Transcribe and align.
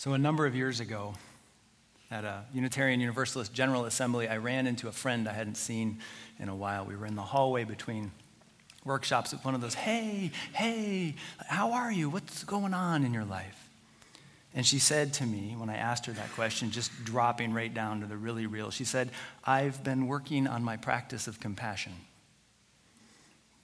So, 0.00 0.14
a 0.14 0.18
number 0.18 0.46
of 0.46 0.56
years 0.56 0.80
ago, 0.80 1.12
at 2.10 2.24
a 2.24 2.44
Unitarian 2.54 3.00
Universalist 3.00 3.52
General 3.52 3.84
Assembly, 3.84 4.28
I 4.28 4.38
ran 4.38 4.66
into 4.66 4.88
a 4.88 4.92
friend 4.92 5.28
I 5.28 5.34
hadn't 5.34 5.56
seen 5.56 5.98
in 6.38 6.48
a 6.48 6.54
while. 6.56 6.86
We 6.86 6.96
were 6.96 7.04
in 7.04 7.16
the 7.16 7.22
hallway 7.22 7.64
between 7.64 8.10
workshops 8.82 9.34
at 9.34 9.44
one 9.44 9.54
of 9.54 9.60
those, 9.60 9.74
hey, 9.74 10.30
hey, 10.54 11.16
how 11.48 11.72
are 11.72 11.92
you? 11.92 12.08
What's 12.08 12.44
going 12.44 12.72
on 12.72 13.04
in 13.04 13.12
your 13.12 13.26
life? 13.26 13.68
And 14.54 14.64
she 14.64 14.78
said 14.78 15.12
to 15.12 15.26
me, 15.26 15.54
when 15.54 15.68
I 15.68 15.76
asked 15.76 16.06
her 16.06 16.14
that 16.14 16.32
question, 16.32 16.70
just 16.70 17.04
dropping 17.04 17.52
right 17.52 17.74
down 17.74 18.00
to 18.00 18.06
the 18.06 18.16
really 18.16 18.46
real, 18.46 18.70
she 18.70 18.84
said, 18.84 19.10
I've 19.44 19.84
been 19.84 20.06
working 20.06 20.46
on 20.46 20.64
my 20.64 20.78
practice 20.78 21.28
of 21.28 21.40
compassion. 21.40 21.92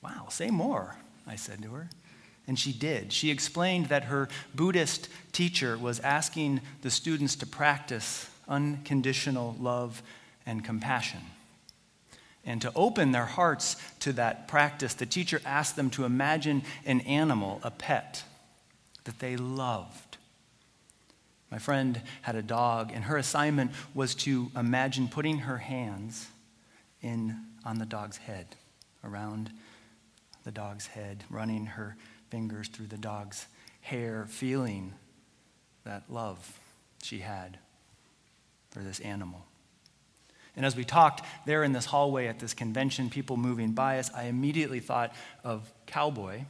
Wow, 0.02 0.26
say 0.28 0.50
more, 0.50 0.96
I 1.26 1.36
said 1.36 1.62
to 1.62 1.70
her. 1.70 1.88
And 2.48 2.58
she 2.58 2.72
did. 2.72 3.12
She 3.12 3.30
explained 3.30 3.86
that 3.86 4.04
her 4.04 4.28
Buddhist 4.54 5.08
teacher 5.32 5.76
was 5.76 5.98
asking 6.00 6.60
the 6.82 6.90
students 6.90 7.34
to 7.36 7.46
practice 7.46 8.30
unconditional 8.48 9.56
love 9.58 10.02
and 10.44 10.64
compassion. 10.64 11.20
And 12.44 12.62
to 12.62 12.72
open 12.76 13.10
their 13.10 13.26
hearts 13.26 13.76
to 14.00 14.12
that 14.12 14.46
practice, 14.46 14.94
the 14.94 15.06
teacher 15.06 15.40
asked 15.44 15.74
them 15.74 15.90
to 15.90 16.04
imagine 16.04 16.62
an 16.84 17.00
animal, 17.00 17.60
a 17.64 17.72
pet, 17.72 18.22
that 19.04 19.18
they 19.18 19.36
loved. 19.36 20.16
My 21.50 21.58
friend 21.58 22.00
had 22.22 22.36
a 22.36 22.42
dog, 22.42 22.92
and 22.94 23.04
her 23.04 23.16
assignment 23.16 23.72
was 23.94 24.14
to 24.16 24.50
imagine 24.54 25.08
putting 25.08 25.38
her 25.38 25.58
hands 25.58 26.28
in 27.02 27.36
on 27.64 27.78
the 27.78 27.86
dog's 27.86 28.18
head, 28.18 28.46
around 29.02 29.50
the 30.44 30.50
dog's 30.52 30.86
head, 30.86 31.24
running 31.28 31.66
her 31.66 31.96
fingers 32.36 32.68
through 32.68 32.86
the 32.86 32.98
dog's 32.98 33.46
hair, 33.80 34.26
feeling 34.28 34.92
that 35.84 36.02
love 36.10 36.60
she 37.02 37.20
had 37.20 37.56
for 38.68 38.80
this 38.80 39.00
animal. 39.00 39.42
And 40.54 40.66
as 40.66 40.76
we 40.76 40.84
talked 40.84 41.24
there 41.46 41.64
in 41.64 41.72
this 41.72 41.86
hallway 41.86 42.26
at 42.26 42.38
this 42.38 42.52
convention, 42.52 43.08
people 43.08 43.38
moving 43.38 43.72
by 43.72 43.98
us, 43.98 44.10
I 44.14 44.24
immediately 44.24 44.80
thought 44.80 45.14
of 45.44 45.72
Cowboy, 45.86 46.44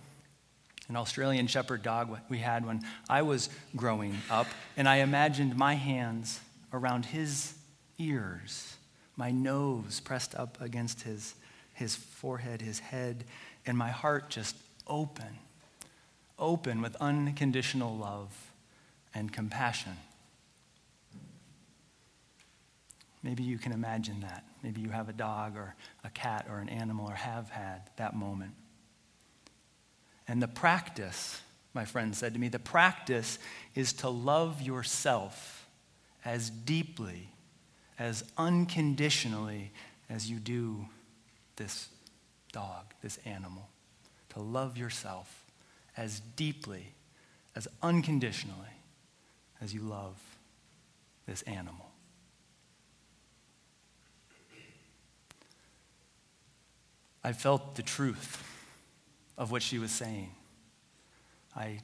an 0.88 0.96
Australian 0.96 1.46
shepherd 1.46 1.84
dog 1.84 2.18
we 2.28 2.39
had 2.39 2.66
when 2.66 2.80
I 3.08 3.22
was 3.22 3.48
growing 3.77 4.16
up. 4.28 4.48
And 4.77 4.89
I 4.89 4.96
imagined 4.96 5.56
my 5.56 5.74
hands 5.74 6.41
around 6.72 7.05
his 7.05 7.55
ears, 7.98 8.74
my 9.14 9.30
nose 9.30 10.00
pressed 10.00 10.34
up 10.34 10.61
against 10.61 11.02
his, 11.02 11.36
his 11.74 11.94
forehead, 11.94 12.61
his 12.61 12.80
head, 12.80 13.22
and 13.64 13.78
my 13.78 13.91
heart 13.91 14.30
just 14.30 14.56
open 14.89 15.39
open 16.39 16.83
with 16.83 16.97
unconditional 16.97 17.97
love 17.97 18.53
and 19.15 19.33
compassion. 19.33 19.97
Maybe 23.23 23.42
you 23.42 23.59
can 23.59 23.73
imagine 23.73 24.20
that. 24.20 24.45
Maybe 24.62 24.81
you 24.81 24.91
have 24.91 25.09
a 25.09 25.12
dog 25.12 25.57
or 25.57 25.75
a 26.05 26.11
cat 26.11 26.47
or 26.48 26.59
an 26.59 26.69
animal 26.69 27.09
or 27.09 27.14
have 27.14 27.51
had 27.51 27.91
that 27.97 28.14
moment. 28.14 28.53
And 30.29 30.42
the 30.42 30.48
practice, 30.48 31.41
my 31.73 31.84
friend 31.84 32.14
said 32.14 32.34
to 32.34 32.41
me, 32.41 32.48
the 32.48 32.59
practice 32.59 33.39
is 33.75 33.92
to 33.95 34.09
love 34.09 34.61
yourself 34.61 35.69
as 36.25 36.51
deeply, 36.51 37.29
as 37.98 38.25
unconditionally 38.37 39.73
as 40.11 40.31
you 40.31 40.39
do 40.39 40.87
this 41.57 41.89
dog, 42.53 42.84
this 43.03 43.19
animal. 43.25 43.69
To 44.31 44.41
love 44.41 44.77
yourself 44.77 45.45
as 45.97 46.20
deeply, 46.20 46.94
as 47.55 47.66
unconditionally 47.83 48.58
as 49.61 49.72
you 49.72 49.80
love 49.80 50.20
this 51.27 51.42
animal. 51.42 51.91
I 57.24 57.33
felt 57.33 57.74
the 57.74 57.83
truth 57.83 58.42
of 59.36 59.51
what 59.51 59.62
she 59.62 59.79
was 59.79 59.90
saying. 59.90 60.30
I 61.57 61.80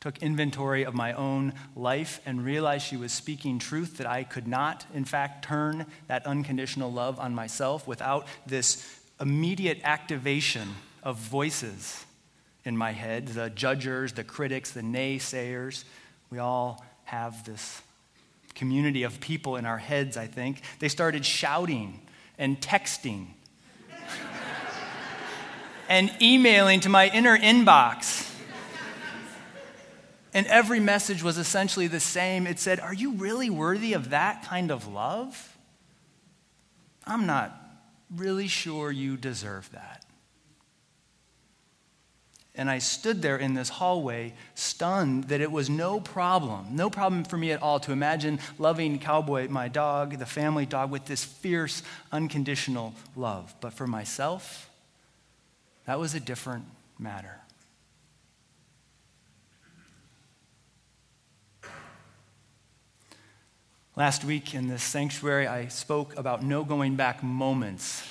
took 0.00 0.18
inventory 0.18 0.82
of 0.82 0.94
my 0.94 1.12
own 1.12 1.54
life 1.76 2.20
and 2.26 2.44
realized 2.44 2.86
she 2.86 2.96
was 2.96 3.12
speaking 3.12 3.58
truth 3.58 3.98
that 3.98 4.06
I 4.06 4.24
could 4.24 4.48
not, 4.48 4.84
in 4.92 5.04
fact, 5.04 5.44
turn 5.44 5.86
that 6.08 6.26
unconditional 6.26 6.92
love 6.92 7.20
on 7.20 7.34
myself 7.34 7.86
without 7.86 8.26
this 8.44 9.00
immediate 9.20 9.80
activation 9.84 10.74
of 11.04 11.16
voices 11.16 12.04
in 12.64 12.76
my 12.76 12.92
head 12.92 13.28
the 13.28 13.50
judgers, 13.50 14.12
the 14.12 14.24
critics, 14.24 14.70
the 14.70 14.80
naysayers. 14.80 15.84
We 16.30 16.38
all 16.38 16.84
have 17.04 17.44
this 17.44 17.82
community 18.54 19.02
of 19.02 19.20
people 19.20 19.56
in 19.56 19.66
our 19.66 19.78
heads, 19.78 20.16
I 20.16 20.26
think. 20.26 20.62
They 20.78 20.88
started 20.88 21.24
shouting 21.24 22.00
and 22.38 22.60
texting 22.60 23.26
and 25.88 26.10
emailing 26.20 26.80
to 26.80 26.88
my 26.88 27.08
inner 27.08 27.36
inbox. 27.36 28.28
And 30.34 30.46
every 30.46 30.80
message 30.80 31.22
was 31.22 31.36
essentially 31.36 31.88
the 31.88 32.00
same. 32.00 32.46
It 32.46 32.58
said, 32.58 32.80
Are 32.80 32.94
you 32.94 33.12
really 33.12 33.50
worthy 33.50 33.92
of 33.92 34.10
that 34.10 34.44
kind 34.44 34.70
of 34.70 34.88
love? 34.88 35.56
I'm 37.06 37.26
not 37.26 37.54
really 38.14 38.48
sure 38.48 38.90
you 38.90 39.16
deserve 39.16 39.70
that. 39.72 40.04
And 42.54 42.68
I 42.68 42.78
stood 42.78 43.22
there 43.22 43.38
in 43.38 43.54
this 43.54 43.70
hallway, 43.70 44.34
stunned 44.54 45.24
that 45.24 45.40
it 45.40 45.50
was 45.50 45.70
no 45.70 46.00
problem, 46.00 46.76
no 46.76 46.90
problem 46.90 47.24
for 47.24 47.38
me 47.38 47.50
at 47.50 47.62
all 47.62 47.80
to 47.80 47.92
imagine 47.92 48.40
loving 48.58 48.98
Cowboy, 48.98 49.48
my 49.48 49.68
dog, 49.68 50.18
the 50.18 50.26
family 50.26 50.66
dog, 50.66 50.90
with 50.90 51.06
this 51.06 51.24
fierce, 51.24 51.82
unconditional 52.10 52.92
love. 53.16 53.54
But 53.62 53.72
for 53.72 53.86
myself, 53.86 54.68
that 55.86 55.98
was 55.98 56.14
a 56.14 56.20
different 56.20 56.66
matter. 56.98 57.38
Last 63.96 64.24
week 64.24 64.54
in 64.54 64.68
this 64.68 64.82
sanctuary, 64.82 65.46
I 65.46 65.68
spoke 65.68 66.18
about 66.18 66.42
no 66.42 66.64
going 66.64 66.96
back 66.96 67.22
moments 67.22 68.02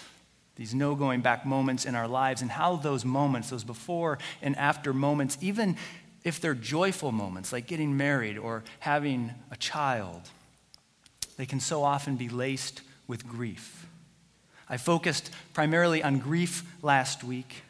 these 0.61 0.75
no 0.75 0.93
going 0.93 1.21
back 1.21 1.43
moments 1.43 1.85
in 1.85 1.95
our 1.95 2.07
lives, 2.07 2.43
and 2.43 2.51
how 2.51 2.75
those 2.75 3.03
moments, 3.03 3.49
those 3.49 3.63
before 3.63 4.19
and 4.43 4.55
after 4.57 4.93
moments, 4.93 5.35
even 5.41 5.75
if 6.23 6.39
they're 6.39 6.53
joyful 6.53 7.11
moments, 7.11 7.51
like 7.51 7.65
getting 7.65 7.97
married 7.97 8.37
or 8.37 8.63
having 8.77 9.31
a 9.49 9.57
child, 9.57 10.21
they 11.35 11.47
can 11.47 11.59
so 11.59 11.81
often 11.81 12.15
be 12.15 12.29
laced 12.29 12.81
with 13.07 13.27
grief. 13.27 13.87
I 14.69 14.77
focused 14.77 15.31
primarily 15.55 16.03
on 16.03 16.19
grief 16.19 16.63
last 16.83 17.23
week, 17.23 17.63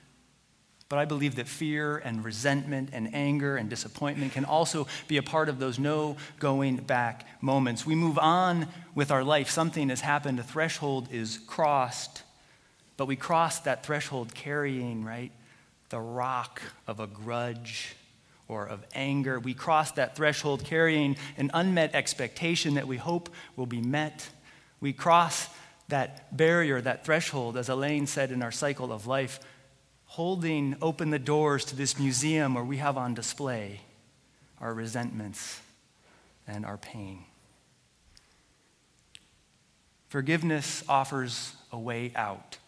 but 0.90 1.00
I 1.00 1.06
believe 1.06 1.38
that 1.38 1.48
fear 1.48 1.96
and 1.96 2.26
resentment 2.26 2.90
and 2.92 3.16
anger 3.16 3.56
and 3.56 3.70
disappointment 3.70 4.34
can 4.34 4.44
also 4.44 4.86
be 5.08 5.16
a 5.16 5.24
part 5.24 5.48
of 5.48 5.60
those 5.60 5.80
no 5.80 6.18
going 6.40 6.76
back 6.76 7.26
moments. 7.42 7.86
We 7.86 7.96
move 7.96 8.20
on 8.20 8.68
with 8.94 9.12
our 9.12 9.24
life, 9.24 9.50
something 9.50 9.88
has 9.88 10.02
happened, 10.02 10.42
a 10.42 10.44
threshold 10.44 11.08
is 11.10 11.40
crossed 11.48 12.24
but 13.02 13.08
we 13.08 13.16
cross 13.16 13.62
that 13.62 13.84
threshold 13.84 14.36
carrying, 14.36 15.04
right, 15.04 15.32
the 15.90 16.00
rock 16.00 16.62
of 16.86 17.00
a 17.00 17.08
grudge 17.08 17.96
or 18.48 18.68
of 18.68 18.86
anger. 18.94 19.40
We 19.40 19.56
cross 19.56 19.90
that 19.94 20.16
threshold 20.16 20.64
carrying 20.64 21.18
an 21.36 21.50
unmet 21.52 21.96
expectation 21.96 22.76
that 22.76 22.86
we 22.86 22.98
hope 22.98 23.30
will 23.56 23.66
be 23.66 23.82
met. 23.82 24.30
We 24.82 24.94
cross 24.94 25.50
that 25.88 26.38
barrier, 26.38 26.80
that 26.80 27.04
threshold, 27.04 27.58
as 27.58 27.70
Elaine 27.70 28.06
said 28.06 28.32
in 28.32 28.44
our 28.44 28.52
cycle 28.52 28.94
of 28.94 29.08
life, 29.08 29.40
holding 30.06 30.76
open 30.80 31.10
the 31.10 31.18
doors 31.18 31.66
to 31.66 31.76
this 31.76 31.98
museum 31.98 32.54
where 32.54 32.64
we 32.64 32.78
have 32.78 32.98
on 32.98 33.16
display 33.16 33.82
our 34.60 34.76
resentments 34.76 35.60
and 36.48 36.68
our 36.68 36.78
pain. 36.78 37.26
Forgiveness 40.10 40.84
offers 40.88 41.56
a 41.72 41.80
way 41.80 42.12
out 42.16 42.60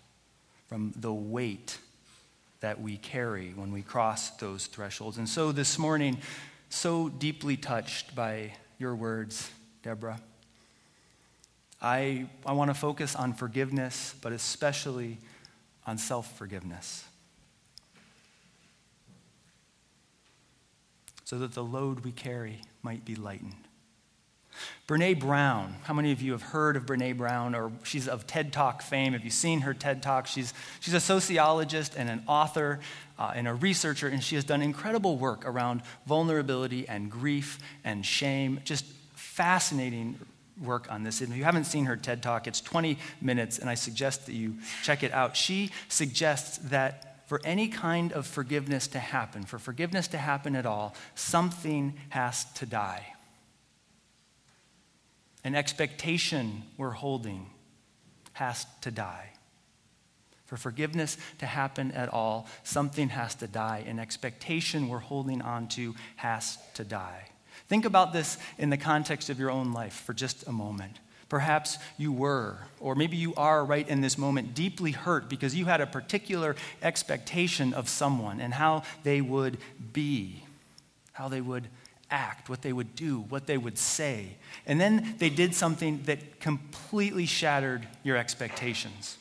from 0.73 0.91
the 0.95 1.13
weight 1.13 1.77
that 2.61 2.81
we 2.81 2.97
carry 2.97 3.51
when 3.51 3.71
we 3.71 3.83
cross 3.83 4.31
those 4.37 4.65
thresholds. 4.65 5.19
And 5.19 5.29
so 5.29 5.51
this 5.51 5.77
morning, 5.77 6.17
so 6.71 7.09
deeply 7.09 7.57
touched 7.57 8.15
by 8.15 8.53
your 8.79 8.95
words, 8.95 9.51
Deborah, 9.83 10.19
I, 11.79 12.25
I 12.43 12.53
want 12.53 12.71
to 12.71 12.73
focus 12.73 13.15
on 13.15 13.33
forgiveness, 13.33 14.15
but 14.19 14.31
especially 14.31 15.19
on 15.85 15.99
self 15.99 16.35
forgiveness. 16.39 17.05
So 21.23 21.37
that 21.37 21.51
the 21.51 21.63
load 21.63 21.99
we 21.99 22.11
carry 22.11 22.61
might 22.81 23.05
be 23.05 23.13
lightened. 23.13 23.53
Brene 24.87 25.17
Brown. 25.17 25.75
How 25.83 25.93
many 25.93 26.11
of 26.11 26.21
you 26.21 26.33
have 26.33 26.41
heard 26.41 26.75
of 26.75 26.85
Brene 26.85 27.17
Brown 27.17 27.55
or 27.55 27.71
she's 27.83 28.07
of 28.07 28.27
TED 28.27 28.51
Talk 28.51 28.81
fame? 28.81 29.13
Have 29.13 29.23
you 29.23 29.29
seen 29.29 29.61
her 29.61 29.73
TED 29.73 30.03
Talk? 30.03 30.27
She's, 30.27 30.53
she's 30.81 30.93
a 30.93 30.99
sociologist 30.99 31.95
and 31.95 32.09
an 32.09 32.23
author 32.27 32.79
uh, 33.17 33.31
and 33.33 33.47
a 33.47 33.53
researcher, 33.53 34.09
and 34.09 34.21
she 34.21 34.35
has 34.35 34.43
done 34.43 34.61
incredible 34.61 35.17
work 35.17 35.45
around 35.45 35.83
vulnerability 36.05 36.87
and 36.87 37.09
grief 37.09 37.59
and 37.83 38.05
shame. 38.05 38.59
Just 38.65 38.85
fascinating 39.15 40.19
work 40.61 40.91
on 40.91 41.03
this. 41.03 41.21
If 41.21 41.35
you 41.35 41.45
haven't 41.45 41.65
seen 41.65 41.85
her 41.85 41.95
TED 41.95 42.21
Talk, 42.21 42.45
it's 42.45 42.59
20 42.59 42.97
minutes, 43.21 43.59
and 43.59 43.69
I 43.69 43.75
suggest 43.75 44.25
that 44.25 44.33
you 44.33 44.55
check 44.83 45.01
it 45.01 45.13
out. 45.13 45.37
She 45.37 45.71
suggests 45.87 46.57
that 46.69 47.27
for 47.29 47.39
any 47.45 47.69
kind 47.69 48.11
of 48.11 48.27
forgiveness 48.27 48.87
to 48.89 48.99
happen, 48.99 49.43
for 49.43 49.57
forgiveness 49.57 50.09
to 50.09 50.17
happen 50.17 50.57
at 50.57 50.65
all, 50.65 50.93
something 51.15 51.93
has 52.09 52.43
to 52.55 52.65
die 52.65 53.13
an 55.43 55.55
expectation 55.55 56.63
we're 56.77 56.91
holding 56.91 57.47
has 58.33 58.65
to 58.81 58.91
die. 58.91 59.29
For 60.45 60.57
forgiveness 60.57 61.17
to 61.39 61.45
happen 61.45 61.91
at 61.91 62.09
all, 62.09 62.47
something 62.63 63.09
has 63.09 63.35
to 63.35 63.47
die. 63.47 63.83
An 63.87 63.99
expectation 63.99 64.89
we're 64.89 64.99
holding 64.99 65.41
on 65.41 65.67
to 65.69 65.95
has 66.17 66.57
to 66.75 66.83
die. 66.83 67.29
Think 67.67 67.85
about 67.85 68.13
this 68.13 68.37
in 68.57 68.69
the 68.69 68.77
context 68.77 69.29
of 69.29 69.39
your 69.39 69.49
own 69.49 69.73
life 69.73 69.93
for 70.05 70.13
just 70.13 70.47
a 70.47 70.51
moment. 70.51 70.99
Perhaps 71.29 71.79
you 71.97 72.11
were, 72.11 72.57
or 72.79 72.93
maybe 72.93 73.17
you 73.17 73.33
are 73.35 73.65
right 73.65 73.87
in 73.87 74.01
this 74.01 74.17
moment, 74.17 74.53
deeply 74.53 74.91
hurt 74.91 75.29
because 75.29 75.55
you 75.55 75.65
had 75.65 75.81
a 75.81 75.87
particular 75.87 76.55
expectation 76.83 77.73
of 77.73 77.89
someone 77.89 78.39
and 78.39 78.53
how 78.53 78.83
they 79.03 79.21
would 79.21 79.57
be, 79.93 80.43
how 81.13 81.29
they 81.29 81.41
would 81.41 81.67
act, 82.13 82.47
what 82.47 82.61
they 82.61 82.71
would 82.71 82.95
do, 82.95 83.21
what 83.21 83.47
they 83.47 83.57
would 83.57 83.77
say. 83.77 84.37
And 84.67 84.79
then 84.79 85.15
they 85.17 85.31
did 85.31 85.55
something 85.55 86.03
that 86.03 86.39
completely 86.39 87.25
shattered 87.25 87.87
your 88.03 88.15
expectations. 88.15 89.17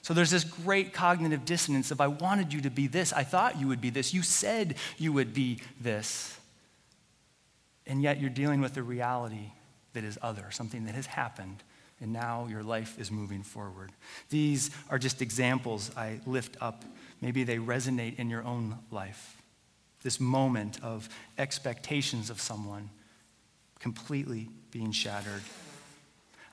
So 0.00 0.14
there's 0.14 0.30
this 0.30 0.42
great 0.42 0.94
cognitive 0.94 1.44
dissonance 1.44 1.90
of, 1.90 2.00
I 2.00 2.06
wanted 2.08 2.52
you 2.52 2.62
to 2.62 2.70
be 2.70 2.86
this. 2.86 3.12
I 3.12 3.22
thought 3.22 3.60
you 3.60 3.68
would 3.68 3.82
be 3.82 3.90
this. 3.90 4.14
You 4.14 4.22
said 4.22 4.76
you 4.96 5.12
would 5.12 5.34
be 5.34 5.60
this. 5.78 6.38
And 7.86 8.02
yet 8.02 8.18
you're 8.18 8.30
dealing 8.30 8.62
with 8.62 8.76
a 8.78 8.82
reality 8.82 9.52
that 9.92 10.02
is 10.02 10.18
other, 10.22 10.50
something 10.50 10.86
that 10.86 10.94
has 10.94 11.06
happened, 11.06 11.62
and 12.00 12.12
now 12.12 12.46
your 12.48 12.62
life 12.62 12.98
is 12.98 13.10
moving 13.10 13.42
forward. 13.42 13.92
These 14.30 14.70
are 14.88 14.98
just 14.98 15.20
examples 15.20 15.90
I 15.96 16.20
lift 16.26 16.56
up. 16.60 16.84
Maybe 17.20 17.44
they 17.44 17.58
resonate 17.58 18.18
in 18.18 18.30
your 18.30 18.42
own 18.42 18.78
life 18.90 19.41
this 20.02 20.20
moment 20.20 20.82
of 20.82 21.08
expectations 21.38 22.30
of 22.30 22.40
someone 22.40 22.90
completely 23.78 24.48
being 24.70 24.92
shattered. 24.92 25.42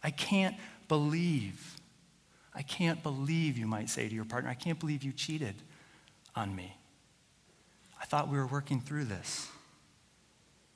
I 0.03 0.11
can't 0.11 0.55
believe, 0.87 1.75
I 2.55 2.61
can't 2.61 3.01
believe, 3.03 3.57
you 3.57 3.67
might 3.67 3.89
say 3.89 4.07
to 4.07 4.15
your 4.15 4.25
partner, 4.25 4.49
I 4.49 4.55
can't 4.55 4.79
believe 4.79 5.03
you 5.03 5.11
cheated 5.11 5.55
on 6.35 6.55
me. 6.55 6.75
I 8.01 8.05
thought 8.05 8.29
we 8.29 8.37
were 8.37 8.47
working 8.47 8.81
through 8.81 9.05
this. 9.05 9.47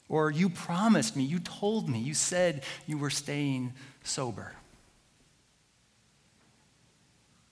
Or 0.09 0.29
you 0.29 0.49
promised 0.49 1.15
me, 1.15 1.23
you 1.23 1.39
told 1.39 1.89
me, 1.89 1.99
you 1.99 2.13
said 2.13 2.63
you 2.85 2.97
were 2.97 3.09
staying 3.09 3.73
sober. 4.03 4.53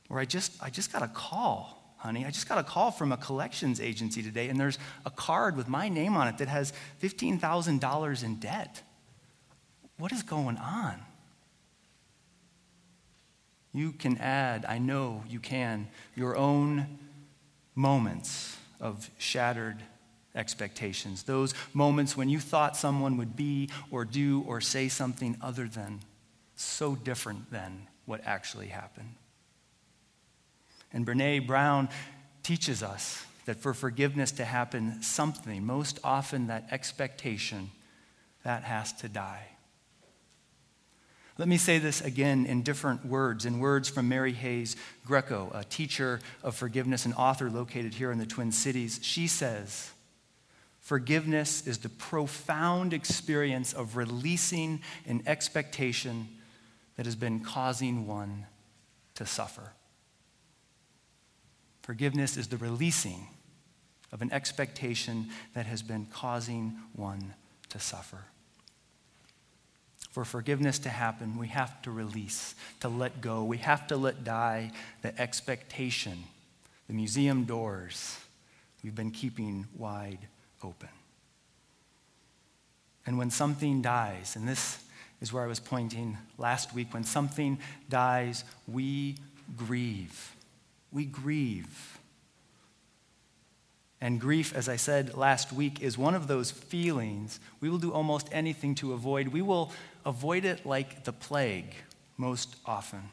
Or 0.09 0.19
I 0.19 0.25
just, 0.25 0.61
I 0.61 0.69
just 0.69 0.91
got 0.91 1.01
a 1.01 1.07
call 1.07 1.80
honey. 2.01 2.25
I 2.25 2.31
just 2.31 2.49
got 2.49 2.57
a 2.57 2.63
call 2.63 2.89
from 2.89 3.11
a 3.11 3.17
collections 3.17 3.79
agency 3.79 4.23
today, 4.23 4.49
and 4.49 4.59
there's 4.59 4.79
a 5.05 5.11
card 5.11 5.55
with 5.55 5.67
my 5.67 5.87
name 5.87 6.17
on 6.17 6.27
it 6.27 6.39
that 6.39 6.47
has 6.47 6.73
$15,000 7.01 8.23
in 8.23 8.35
debt. 8.35 8.81
What 9.97 10.11
is 10.11 10.23
going 10.23 10.57
on? 10.57 10.95
You 13.71 13.91
can 13.91 14.17
add, 14.17 14.65
I 14.67 14.79
know 14.79 15.23
you 15.29 15.39
can, 15.39 15.87
your 16.15 16.35
own 16.35 16.99
moments 17.75 18.57
of 18.79 19.09
shattered 19.19 19.77
expectations. 20.33 21.23
Those 21.23 21.53
moments 21.73 22.17
when 22.17 22.29
you 22.29 22.39
thought 22.39 22.75
someone 22.75 23.17
would 23.17 23.35
be 23.35 23.69
or 23.91 24.05
do 24.05 24.43
or 24.47 24.59
say 24.59 24.89
something 24.89 25.37
other 25.39 25.67
than, 25.67 25.99
so 26.55 26.95
different 26.95 27.51
than 27.51 27.87
what 28.05 28.21
actually 28.25 28.67
happened. 28.67 29.15
And 30.93 31.05
Brene 31.05 31.47
Brown 31.47 31.89
teaches 32.43 32.83
us 32.83 33.25
that 33.45 33.59
for 33.61 33.73
forgiveness 33.73 34.31
to 34.33 34.45
happen, 34.45 35.01
something, 35.01 35.65
most 35.65 35.99
often 36.03 36.47
that 36.47 36.67
expectation, 36.71 37.71
that 38.43 38.63
has 38.63 38.93
to 38.93 39.09
die. 39.09 39.47
Let 41.37 41.47
me 41.47 41.57
say 41.57 41.79
this 41.79 42.01
again 42.01 42.45
in 42.45 42.61
different 42.61 43.05
words, 43.05 43.45
in 43.45 43.59
words 43.59 43.89
from 43.89 44.09
Mary 44.09 44.33
Hayes 44.33 44.75
Grieco, 45.07 45.49
a 45.57 45.63
teacher 45.63 46.19
of 46.43 46.55
forgiveness 46.55 47.05
and 47.05 47.13
author 47.15 47.49
located 47.49 47.93
here 47.93 48.11
in 48.11 48.19
the 48.19 48.25
Twin 48.25 48.51
Cities. 48.51 48.99
She 49.01 49.27
says, 49.27 49.91
Forgiveness 50.81 51.65
is 51.65 51.77
the 51.79 51.89
profound 51.89 52.93
experience 52.93 53.71
of 53.71 53.95
releasing 53.95 54.81
an 55.07 55.23
expectation 55.25 56.27
that 56.97 57.05
has 57.05 57.15
been 57.15 57.39
causing 57.39 58.05
one 58.07 58.45
to 59.15 59.25
suffer. 59.25 59.71
Forgiveness 61.91 62.37
is 62.37 62.47
the 62.47 62.55
releasing 62.55 63.27
of 64.13 64.21
an 64.21 64.31
expectation 64.31 65.27
that 65.53 65.65
has 65.65 65.81
been 65.81 66.05
causing 66.05 66.77
one 66.95 67.33
to 67.67 67.81
suffer. 67.81 68.19
For 70.09 70.23
forgiveness 70.23 70.79
to 70.79 70.89
happen, 70.89 71.37
we 71.37 71.49
have 71.49 71.81
to 71.81 71.91
release, 71.91 72.55
to 72.79 72.87
let 72.87 73.19
go. 73.19 73.43
We 73.43 73.57
have 73.57 73.87
to 73.87 73.97
let 73.97 74.23
die 74.23 74.71
the 75.01 75.19
expectation, 75.19 76.23
the 76.87 76.93
museum 76.93 77.43
doors 77.43 78.17
we've 78.85 78.95
been 78.95 79.11
keeping 79.11 79.67
wide 79.77 80.29
open. 80.63 80.87
And 83.05 83.17
when 83.17 83.31
something 83.31 83.81
dies, 83.81 84.37
and 84.37 84.47
this 84.47 84.79
is 85.19 85.33
where 85.33 85.43
I 85.43 85.47
was 85.47 85.59
pointing 85.59 86.17
last 86.37 86.73
week, 86.73 86.93
when 86.93 87.03
something 87.03 87.59
dies, 87.89 88.45
we 88.65 89.17
grieve 89.57 90.37
we 90.91 91.05
grieve. 91.05 91.99
And 94.01 94.19
grief, 94.19 94.55
as 94.55 94.67
I 94.67 94.77
said 94.77 95.15
last 95.15 95.53
week, 95.53 95.81
is 95.81 95.97
one 95.97 96.15
of 96.15 96.27
those 96.27 96.49
feelings 96.49 97.39
we 97.59 97.69
will 97.69 97.77
do 97.77 97.93
almost 97.93 98.27
anything 98.31 98.73
to 98.75 98.93
avoid. 98.93 99.27
We 99.27 99.43
will 99.43 99.71
avoid 100.05 100.43
it 100.43 100.65
like 100.65 101.03
the 101.03 101.13
plague 101.13 101.75
most 102.17 102.55
often. 102.65 103.03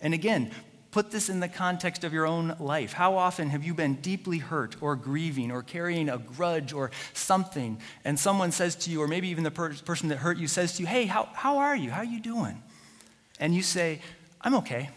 And 0.00 0.14
again, 0.14 0.50
put 0.90 1.10
this 1.10 1.28
in 1.28 1.40
the 1.40 1.48
context 1.48 2.02
of 2.02 2.14
your 2.14 2.26
own 2.26 2.56
life. 2.58 2.94
How 2.94 3.16
often 3.16 3.50
have 3.50 3.62
you 3.62 3.74
been 3.74 3.96
deeply 3.96 4.38
hurt 4.38 4.76
or 4.80 4.96
grieving 4.96 5.50
or 5.50 5.62
carrying 5.62 6.08
a 6.08 6.18
grudge 6.18 6.72
or 6.72 6.90
something, 7.12 7.78
and 8.04 8.18
someone 8.18 8.52
says 8.52 8.76
to 8.76 8.90
you, 8.90 9.02
or 9.02 9.08
maybe 9.08 9.28
even 9.28 9.44
the 9.44 9.50
per- 9.50 9.74
person 9.74 10.08
that 10.08 10.18
hurt 10.18 10.38
you 10.38 10.48
says 10.48 10.76
to 10.76 10.82
you, 10.82 10.86
Hey, 10.86 11.04
how, 11.04 11.28
how 11.34 11.58
are 11.58 11.76
you? 11.76 11.90
How 11.90 11.98
are 11.98 12.04
you 12.04 12.20
doing? 12.20 12.62
And 13.38 13.54
you 13.54 13.62
say, 13.62 14.00
I'm 14.40 14.54
okay. 14.54 14.88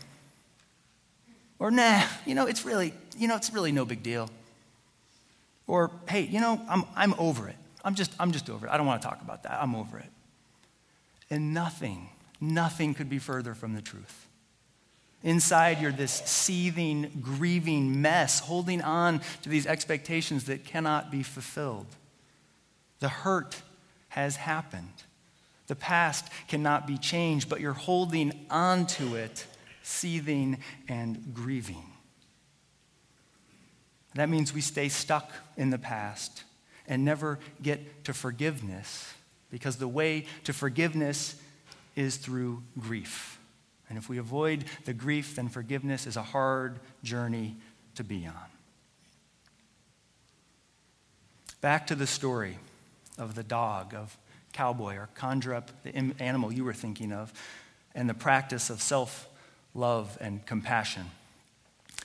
Or, 1.59 1.71
nah, 1.71 2.03
you 2.25 2.35
know, 2.35 2.45
it's 2.45 2.65
really, 2.65 2.93
you 3.17 3.27
know, 3.27 3.35
it's 3.35 3.51
really 3.51 3.71
no 3.71 3.85
big 3.85 4.03
deal. 4.03 4.29
Or, 5.65 5.91
hey, 6.07 6.21
you 6.21 6.39
know, 6.39 6.61
I'm, 6.69 6.83
I'm 6.95 7.13
over 7.17 7.47
it. 7.47 7.55
I'm 7.83 7.95
just, 7.95 8.11
I'm 8.19 8.31
just 8.31 8.49
over 8.49 8.67
it. 8.67 8.69
I 8.69 8.77
don't 8.77 8.85
want 8.85 9.01
to 9.01 9.07
talk 9.07 9.21
about 9.21 9.43
that. 9.43 9.61
I'm 9.61 9.75
over 9.75 9.97
it. 9.97 10.09
And 11.29 11.53
nothing, 11.53 12.09
nothing 12.39 12.93
could 12.93 13.09
be 13.09 13.19
further 13.19 13.53
from 13.53 13.73
the 13.73 13.81
truth. 13.81 14.27
Inside, 15.23 15.81
you're 15.81 15.91
this 15.91 16.11
seething, 16.11 17.11
grieving 17.21 18.01
mess, 18.01 18.39
holding 18.39 18.81
on 18.81 19.21
to 19.41 19.49
these 19.49 19.65
expectations 19.65 20.45
that 20.45 20.63
cannot 20.63 21.11
be 21.11 21.23
fulfilled. 21.23 21.87
The 22.99 23.09
hurt 23.09 23.61
has 24.09 24.35
happened. 24.35 24.93
The 25.67 25.75
past 25.75 26.29
cannot 26.47 26.87
be 26.87 26.97
changed, 26.97 27.49
but 27.49 27.59
you're 27.59 27.73
holding 27.73 28.45
on 28.49 28.85
to 28.87 29.15
it 29.15 29.45
seething, 29.87 30.57
and 30.89 31.33
grieving. 31.33 31.83
That 34.15 34.27
means 34.27 34.53
we 34.53 34.61
stay 34.61 34.89
stuck 34.89 35.31
in 35.55 35.69
the 35.69 35.77
past 35.77 36.43
and 36.87 37.05
never 37.05 37.39
get 37.61 38.03
to 38.03 38.13
forgiveness 38.13 39.13
because 39.49 39.77
the 39.77 39.87
way 39.87 40.25
to 40.43 40.51
forgiveness 40.51 41.35
is 41.95 42.17
through 42.17 42.63
grief. 42.77 43.39
And 43.89 43.97
if 43.97 44.09
we 44.09 44.17
avoid 44.17 44.65
the 44.83 44.93
grief, 44.93 45.37
then 45.37 45.47
forgiveness 45.47 46.05
is 46.05 46.17
a 46.17 46.23
hard 46.23 46.79
journey 47.03 47.55
to 47.95 48.03
be 48.03 48.27
on. 48.27 48.33
Back 51.61 51.87
to 51.87 51.95
the 51.95 52.07
story 52.07 52.57
of 53.17 53.35
the 53.35 53.43
dog, 53.43 53.93
of 53.93 54.17
cowboy, 54.51 54.97
or 54.97 55.07
conjure 55.15 55.53
up 55.53 55.71
the 55.83 55.95
animal 56.19 56.51
you 56.51 56.65
were 56.65 56.73
thinking 56.73 57.13
of, 57.13 57.31
and 57.95 58.09
the 58.09 58.13
practice 58.13 58.69
of 58.69 58.81
self 58.81 59.29
love, 59.77 60.17
and 60.19 60.45
compassion. 60.45 61.05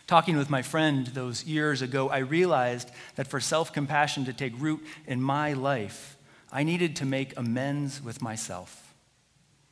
Talking 0.06 0.36
with 0.36 0.50
my 0.50 0.62
friend 0.62 1.06
those 1.08 1.44
years 1.44 1.80
ago, 1.80 2.10
I 2.10 2.18
realized 2.18 2.90
that 3.16 3.26
for 3.26 3.40
self 3.40 3.72
compassion 3.72 4.24
to 4.26 4.32
take 4.32 4.52
root 4.58 4.84
in 5.06 5.22
my 5.22 5.54
life, 5.54 6.16
I 6.52 6.64
needed 6.64 6.96
to 6.96 7.06
make 7.06 7.36
amends 7.38 8.02
with 8.02 8.20
myself, 8.20 8.94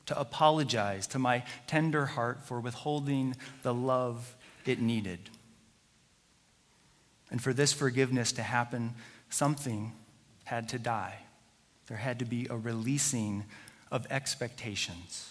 to 0.06 0.18
apologize 0.18 1.06
to 1.08 1.18
my 1.18 1.44
tender 1.66 2.06
heart 2.06 2.44
for 2.44 2.58
withholding 2.58 3.36
the 3.62 3.74
love 3.74 4.34
it 4.64 4.80
needed. 4.80 5.18
And 7.30 7.42
for 7.42 7.52
this 7.52 7.72
forgiveness 7.72 8.32
to 8.32 8.42
happen, 8.42 8.94
something 9.28 9.92
had 10.44 10.68
to 10.70 10.78
die. 10.78 11.18
There 11.86 11.98
had 11.98 12.18
to 12.20 12.24
be 12.24 12.46
a 12.48 12.56
releasing 12.56 13.44
of 13.90 14.06
expectations. 14.10 15.30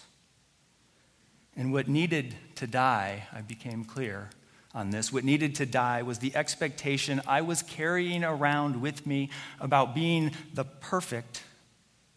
And 1.56 1.72
what 1.72 1.88
needed 1.88 2.34
to 2.56 2.66
die, 2.66 3.24
I 3.32 3.40
became 3.40 3.84
clear 3.84 4.30
on 4.74 4.90
this. 4.90 5.12
What 5.12 5.24
needed 5.24 5.54
to 5.56 5.66
die 5.66 6.02
was 6.02 6.18
the 6.18 6.34
expectation 6.36 7.20
I 7.26 7.40
was 7.40 7.62
carrying 7.62 8.24
around 8.24 8.80
with 8.80 9.06
me 9.06 9.30
about 9.58 9.94
being 9.94 10.32
the 10.54 10.64
perfect 10.64 11.42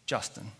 Justin. 0.06 0.52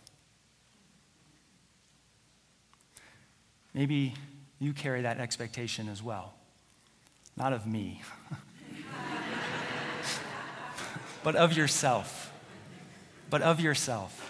Maybe 3.73 4.14
you 4.59 4.73
carry 4.73 5.02
that 5.02 5.19
expectation 5.19 5.88
as 5.88 6.02
well. 6.02 6.35
Not 7.37 7.52
of 7.52 7.66
me, 7.66 8.02
but 11.25 11.35
of 11.35 11.57
yourself. 11.57 12.33
But 13.28 13.43
of 13.43 13.61
yourself. 13.61 14.24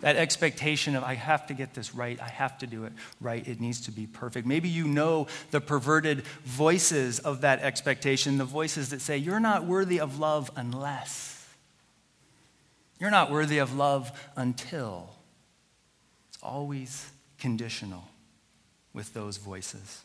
That 0.00 0.16
expectation 0.16 0.94
of, 0.94 1.02
I 1.02 1.14
have 1.14 1.46
to 1.48 1.54
get 1.54 1.74
this 1.74 1.94
right, 1.94 2.20
I 2.20 2.28
have 2.28 2.58
to 2.58 2.66
do 2.66 2.84
it 2.84 2.92
right, 3.20 3.46
it 3.46 3.60
needs 3.60 3.80
to 3.82 3.90
be 3.90 4.06
perfect. 4.06 4.46
Maybe 4.46 4.68
you 4.68 4.86
know 4.86 5.26
the 5.50 5.60
perverted 5.60 6.22
voices 6.44 7.18
of 7.18 7.40
that 7.40 7.60
expectation, 7.60 8.38
the 8.38 8.44
voices 8.44 8.90
that 8.90 9.00
say, 9.00 9.16
You're 9.16 9.40
not 9.40 9.64
worthy 9.64 9.98
of 9.98 10.18
love 10.18 10.50
unless. 10.54 11.34
You're 13.00 13.10
not 13.10 13.30
worthy 13.30 13.58
of 13.58 13.74
love 13.74 14.10
until. 14.36 15.10
It's 16.28 16.42
always 16.42 17.10
conditional 17.38 18.04
with 18.92 19.14
those 19.14 19.36
voices. 19.36 20.04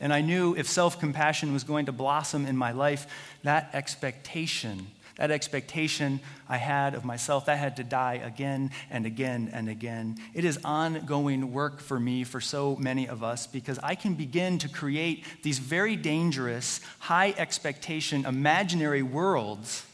And 0.00 0.12
I 0.12 0.20
knew 0.20 0.54
if 0.54 0.68
self 0.68 1.00
compassion 1.00 1.52
was 1.52 1.64
going 1.64 1.86
to 1.86 1.92
blossom 1.92 2.46
in 2.46 2.56
my 2.56 2.72
life, 2.72 3.06
that 3.42 3.70
expectation 3.72 4.86
that 5.18 5.30
expectation 5.30 6.20
I 6.48 6.56
had 6.56 6.94
of 6.94 7.04
myself, 7.04 7.46
that 7.46 7.58
had 7.58 7.76
to 7.76 7.84
die 7.84 8.14
again 8.24 8.70
and 8.88 9.04
again 9.04 9.50
and 9.52 9.68
again. 9.68 10.16
It 10.32 10.44
is 10.44 10.58
ongoing 10.64 11.52
work 11.52 11.80
for 11.80 12.00
me, 12.00 12.24
for 12.24 12.40
so 12.40 12.76
many 12.76 13.06
of 13.08 13.22
us, 13.22 13.46
because 13.46 13.78
I 13.80 13.94
can 13.96 14.14
begin 14.14 14.58
to 14.58 14.68
create 14.68 15.24
these 15.42 15.58
very 15.58 15.96
dangerous, 15.96 16.80
high 17.00 17.34
expectation, 17.36 18.24
imaginary 18.24 19.02
worlds 19.02 19.84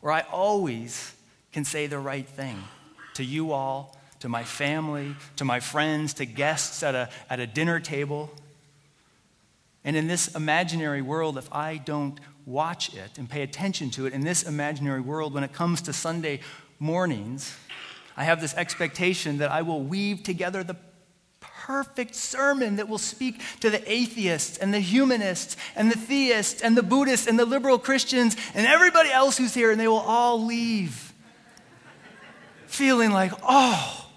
where 0.00 0.12
I 0.12 0.22
always 0.32 1.14
can 1.52 1.64
say 1.64 1.86
the 1.86 2.00
right 2.00 2.28
thing 2.28 2.62
to 3.14 3.24
you 3.24 3.52
all, 3.52 3.96
to 4.20 4.28
my 4.28 4.42
family, 4.42 5.14
to 5.36 5.44
my 5.44 5.60
friends, 5.60 6.14
to 6.14 6.26
guests 6.26 6.82
at 6.82 6.96
a, 6.96 7.08
at 7.30 7.38
a 7.38 7.46
dinner 7.46 7.78
table. 7.78 8.30
And 9.84 9.96
in 9.96 10.08
this 10.08 10.34
imaginary 10.34 11.02
world, 11.02 11.38
if 11.38 11.52
I 11.52 11.76
don't 11.76 12.18
watch 12.46 12.94
it 12.94 13.18
and 13.18 13.28
pay 13.28 13.42
attention 13.42 13.90
to 13.90 14.06
it 14.06 14.12
in 14.12 14.22
this 14.22 14.42
imaginary 14.42 15.00
world 15.00 15.34
when 15.34 15.44
it 15.44 15.52
comes 15.52 15.82
to 15.82 15.92
Sunday 15.92 16.40
mornings, 16.78 17.56
I 18.16 18.24
have 18.24 18.40
this 18.40 18.54
expectation 18.54 19.38
that 19.38 19.50
I 19.50 19.62
will 19.62 19.82
weave 19.82 20.22
together 20.22 20.64
the 20.64 20.76
perfect 21.40 22.14
sermon 22.14 22.76
that 22.76 22.88
will 22.88 22.98
speak 22.98 23.40
to 23.60 23.70
the 23.70 23.90
atheists 23.90 24.58
and 24.58 24.74
the 24.74 24.80
humanists 24.80 25.56
and 25.76 25.90
the 25.90 25.98
theists 25.98 26.60
and 26.60 26.76
the 26.76 26.82
Buddhists 26.82 27.26
and 27.26 27.38
the 27.38 27.44
liberal 27.44 27.78
Christians 27.78 28.36
and 28.54 28.66
everybody 28.66 29.10
else 29.10 29.38
who's 29.38 29.54
here, 29.54 29.70
and 29.70 29.80
they 29.80 29.88
will 29.88 29.96
all 29.96 30.44
leave 30.44 31.12
feeling 32.66 33.12
like, 33.12 33.32
oh, 33.42 34.08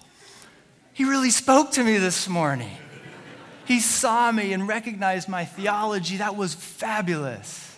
he 0.92 1.04
really 1.04 1.30
spoke 1.30 1.72
to 1.72 1.84
me 1.84 1.98
this 1.98 2.26
morning. 2.26 2.76
He 3.66 3.80
saw 3.80 4.32
me 4.32 4.52
and 4.52 4.66
recognized 4.66 5.28
my 5.28 5.44
theology. 5.44 6.16
That 6.16 6.36
was 6.36 6.54
fabulous. 6.54 7.75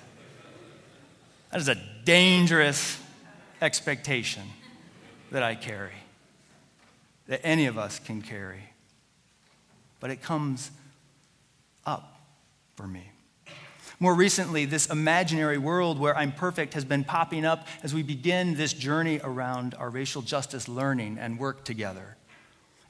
That 1.51 1.61
is 1.61 1.69
a 1.69 1.77
dangerous 2.05 3.01
expectation 3.63 4.43
that 5.31 5.43
I 5.43 5.55
carry, 5.55 5.95
that 7.27 7.41
any 7.43 7.67
of 7.67 7.79
us 7.79 7.99
can 7.99 8.23
carry. 8.23 8.65
But 10.01 10.11
it 10.11 10.23
comes 10.23 10.71
up 11.87 12.21
for 12.77 12.87
me. 12.87 13.11
More 14.01 14.15
recently, 14.15 14.65
this 14.65 14.87
imaginary 14.87 15.59
world 15.59 15.99
where 15.99 16.17
I'm 16.17 16.31
perfect 16.31 16.75
has 16.75 16.85
been 16.85 17.03
popping 17.03 17.45
up 17.45 17.67
as 17.83 17.93
we 17.93 18.03
begin 18.05 18.55
this 18.55 18.73
journey 18.73 19.21
around 19.25 19.75
our 19.75 19.91
racial 19.91 20.23
justice 20.23 20.69
learning 20.69 21.19
and 21.19 21.39
work 21.39 21.65
together. 21.65 22.18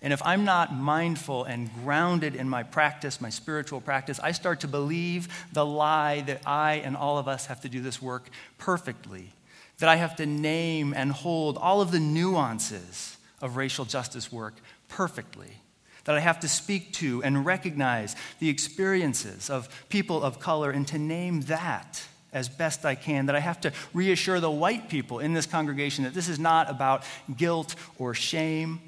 And 0.01 0.13
if 0.13 0.23
I'm 0.25 0.45
not 0.45 0.75
mindful 0.75 1.45
and 1.45 1.73
grounded 1.83 2.37
in 2.37 2.49
my 2.49 2.63
practice, 2.63 3.21
my 3.21 3.31
spiritual 3.31 3.81
practice, 3.81 4.21
I 4.23 4.31
start 4.33 4.61
to 4.61 4.69
believe 4.69 5.29
the 5.53 5.67
lie 5.67 6.21
that 6.23 6.43
I 6.47 6.75
and 6.85 6.97
all 6.97 7.19
of 7.19 7.27
us 7.27 7.47
have 7.47 7.61
to 7.63 7.69
do 7.69 7.81
this 7.81 8.01
work 8.01 8.29
perfectly, 8.59 9.33
that 9.79 9.89
I 9.89 9.97
have 9.97 10.15
to 10.17 10.27
name 10.27 10.95
and 10.95 11.11
hold 11.11 11.59
all 11.59 11.81
of 11.81 11.91
the 11.91 11.99
nuances 11.99 13.17
of 13.41 13.57
racial 13.57 13.85
justice 13.85 14.31
work 14.31 14.55
perfectly, 14.89 15.63
that 16.05 16.15
I 16.15 16.21
have 16.21 16.39
to 16.41 16.49
speak 16.49 16.93
to 16.95 17.23
and 17.25 17.45
recognize 17.45 18.15
the 18.39 18.49
experiences 18.49 19.51
of 19.51 19.69
people 19.89 20.23
of 20.23 20.39
color 20.39 20.71
and 20.71 20.87
to 20.89 20.99
name 20.99 21.41
that 21.43 22.05
as 22.33 22.49
best 22.49 22.85
I 22.85 22.95
can, 22.95 23.27
that 23.27 23.35
I 23.35 23.41
have 23.41 23.61
to 23.63 23.73
reassure 23.93 24.39
the 24.39 24.51
white 24.51 24.89
people 24.89 25.19
in 25.19 25.33
this 25.33 25.47
congregation 25.47 26.05
that 26.05 26.15
this 26.15 26.29
is 26.29 26.39
not 26.39 26.71
about 26.71 27.05
guilt 27.37 27.75
or 27.99 28.15
shame 28.15 28.81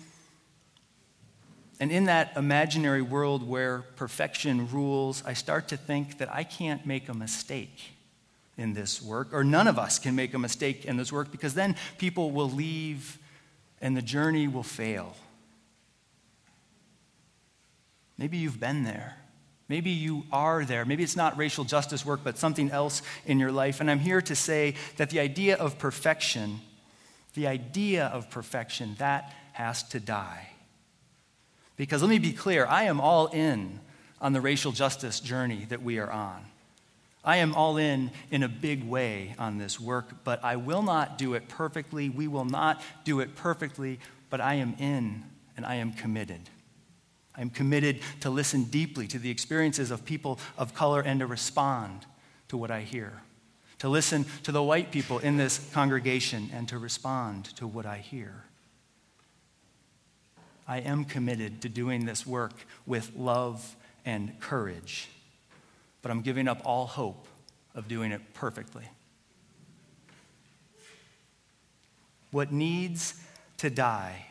and 1.80 1.90
in 1.90 2.04
that 2.04 2.36
imaginary 2.36 3.02
world 3.02 3.42
where 3.42 3.78
perfection 3.96 4.68
rules, 4.70 5.24
I 5.26 5.32
start 5.32 5.68
to 5.68 5.78
think 5.78 6.18
that 6.18 6.32
I 6.32 6.44
can't 6.44 6.84
make 6.84 7.08
a 7.08 7.14
mistake 7.14 7.92
in 8.58 8.74
this 8.74 9.00
work, 9.00 9.32
or 9.32 9.42
none 9.42 9.66
of 9.66 9.78
us 9.78 9.98
can 9.98 10.14
make 10.14 10.34
a 10.34 10.38
mistake 10.38 10.84
in 10.84 10.98
this 10.98 11.10
work, 11.10 11.32
because 11.32 11.54
then 11.54 11.74
people 11.96 12.30
will 12.30 12.50
leave 12.50 13.18
and 13.80 13.96
the 13.96 14.02
journey 14.02 14.46
will 14.46 14.62
fail. 14.62 15.16
Maybe 18.18 18.36
you've 18.36 18.60
been 18.60 18.84
there. 18.84 19.16
Maybe 19.66 19.88
you 19.88 20.24
are 20.30 20.66
there. 20.66 20.84
Maybe 20.84 21.02
it's 21.02 21.16
not 21.16 21.38
racial 21.38 21.64
justice 21.64 22.04
work, 22.04 22.20
but 22.22 22.36
something 22.36 22.70
else 22.70 23.00
in 23.24 23.38
your 23.38 23.52
life. 23.52 23.80
And 23.80 23.90
I'm 23.90 24.00
here 24.00 24.20
to 24.20 24.34
say 24.34 24.74
that 24.98 25.08
the 25.08 25.20
idea 25.20 25.56
of 25.56 25.78
perfection, 25.78 26.60
the 27.32 27.46
idea 27.46 28.04
of 28.08 28.28
perfection, 28.28 28.96
that 28.98 29.32
has 29.52 29.82
to 29.84 30.00
die. 30.00 30.49
Because 31.80 32.02
let 32.02 32.10
me 32.10 32.18
be 32.18 32.34
clear, 32.34 32.66
I 32.66 32.82
am 32.82 33.00
all 33.00 33.28
in 33.28 33.80
on 34.20 34.34
the 34.34 34.40
racial 34.42 34.70
justice 34.70 35.18
journey 35.18 35.64
that 35.70 35.82
we 35.82 35.98
are 35.98 36.12
on. 36.12 36.44
I 37.24 37.38
am 37.38 37.54
all 37.54 37.78
in 37.78 38.10
in 38.30 38.42
a 38.42 38.50
big 38.50 38.84
way 38.84 39.34
on 39.38 39.56
this 39.56 39.80
work, 39.80 40.22
but 40.22 40.44
I 40.44 40.56
will 40.56 40.82
not 40.82 41.16
do 41.16 41.32
it 41.32 41.48
perfectly. 41.48 42.10
We 42.10 42.28
will 42.28 42.44
not 42.44 42.82
do 43.04 43.20
it 43.20 43.34
perfectly, 43.34 43.98
but 44.28 44.42
I 44.42 44.56
am 44.56 44.74
in 44.78 45.24
and 45.56 45.64
I 45.64 45.76
am 45.76 45.94
committed. 45.94 46.50
I 47.34 47.40
am 47.40 47.48
committed 47.48 48.00
to 48.20 48.28
listen 48.28 48.64
deeply 48.64 49.06
to 49.06 49.18
the 49.18 49.30
experiences 49.30 49.90
of 49.90 50.04
people 50.04 50.38
of 50.58 50.74
color 50.74 51.00
and 51.00 51.20
to 51.20 51.26
respond 51.26 52.04
to 52.48 52.58
what 52.58 52.70
I 52.70 52.82
hear. 52.82 53.22
To 53.78 53.88
listen 53.88 54.26
to 54.42 54.52
the 54.52 54.62
white 54.62 54.90
people 54.90 55.18
in 55.18 55.38
this 55.38 55.70
congregation 55.72 56.50
and 56.52 56.68
to 56.68 56.76
respond 56.76 57.46
to 57.56 57.66
what 57.66 57.86
I 57.86 57.96
hear. 57.96 58.44
I 60.70 60.78
am 60.78 61.04
committed 61.04 61.62
to 61.62 61.68
doing 61.68 62.06
this 62.06 62.24
work 62.24 62.52
with 62.86 63.16
love 63.16 63.74
and 64.04 64.38
courage, 64.38 65.08
but 66.00 66.12
I'm 66.12 66.22
giving 66.22 66.46
up 66.46 66.62
all 66.64 66.86
hope 66.86 67.26
of 67.74 67.88
doing 67.88 68.12
it 68.12 68.20
perfectly. 68.34 68.84
What 72.30 72.52
needs 72.52 73.20
to 73.56 73.68
die, 73.68 74.26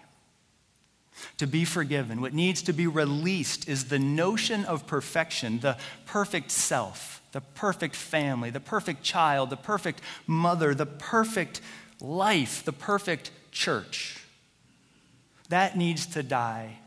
to 1.39 1.45
be 1.45 1.65
forgiven, 1.65 2.21
what 2.21 2.33
needs 2.33 2.61
to 2.61 2.71
be 2.71 2.87
released 2.87 3.67
is 3.67 3.89
the 3.89 3.99
notion 3.99 4.63
of 4.63 4.87
perfection, 4.87 5.59
the 5.59 5.75
perfect 6.05 6.51
self, 6.51 7.21
the 7.33 7.41
perfect 7.41 7.97
family, 7.97 8.49
the 8.49 8.61
perfect 8.61 9.03
child, 9.03 9.49
the 9.49 9.57
perfect 9.57 9.99
mother, 10.25 10.73
the 10.73 10.85
perfect 10.85 11.59
life, 11.99 12.63
the 12.63 12.71
perfect 12.71 13.31
church. 13.51 14.23
That 15.49 15.77
needs 15.77 16.05
to 16.07 16.23
die 16.23 16.79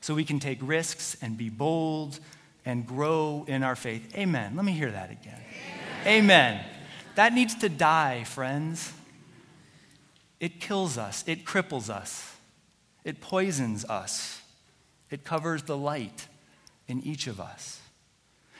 so 0.00 0.14
we 0.14 0.24
can 0.24 0.38
take 0.38 0.58
risks 0.62 1.16
and 1.20 1.36
be 1.36 1.48
bold 1.48 2.20
and 2.64 2.86
grow 2.86 3.44
in 3.48 3.62
our 3.62 3.76
faith. 3.76 4.14
Amen. 4.16 4.54
Let 4.56 4.64
me 4.64 4.72
hear 4.72 4.90
that 4.90 5.10
again. 5.10 5.40
Amen. 6.02 6.24
Amen. 6.24 6.64
That 7.16 7.34
needs 7.34 7.54
to 7.56 7.68
die, 7.68 8.24
friends. 8.24 8.92
It 10.38 10.58
kills 10.58 10.96
us, 10.96 11.22
it 11.26 11.44
cripples 11.44 11.90
us, 11.90 12.34
it 13.04 13.20
poisons 13.20 13.84
us, 13.84 14.40
it 15.10 15.22
covers 15.22 15.64
the 15.64 15.76
light 15.76 16.28
in 16.88 17.02
each 17.02 17.26
of 17.26 17.38
us. 17.38 17.80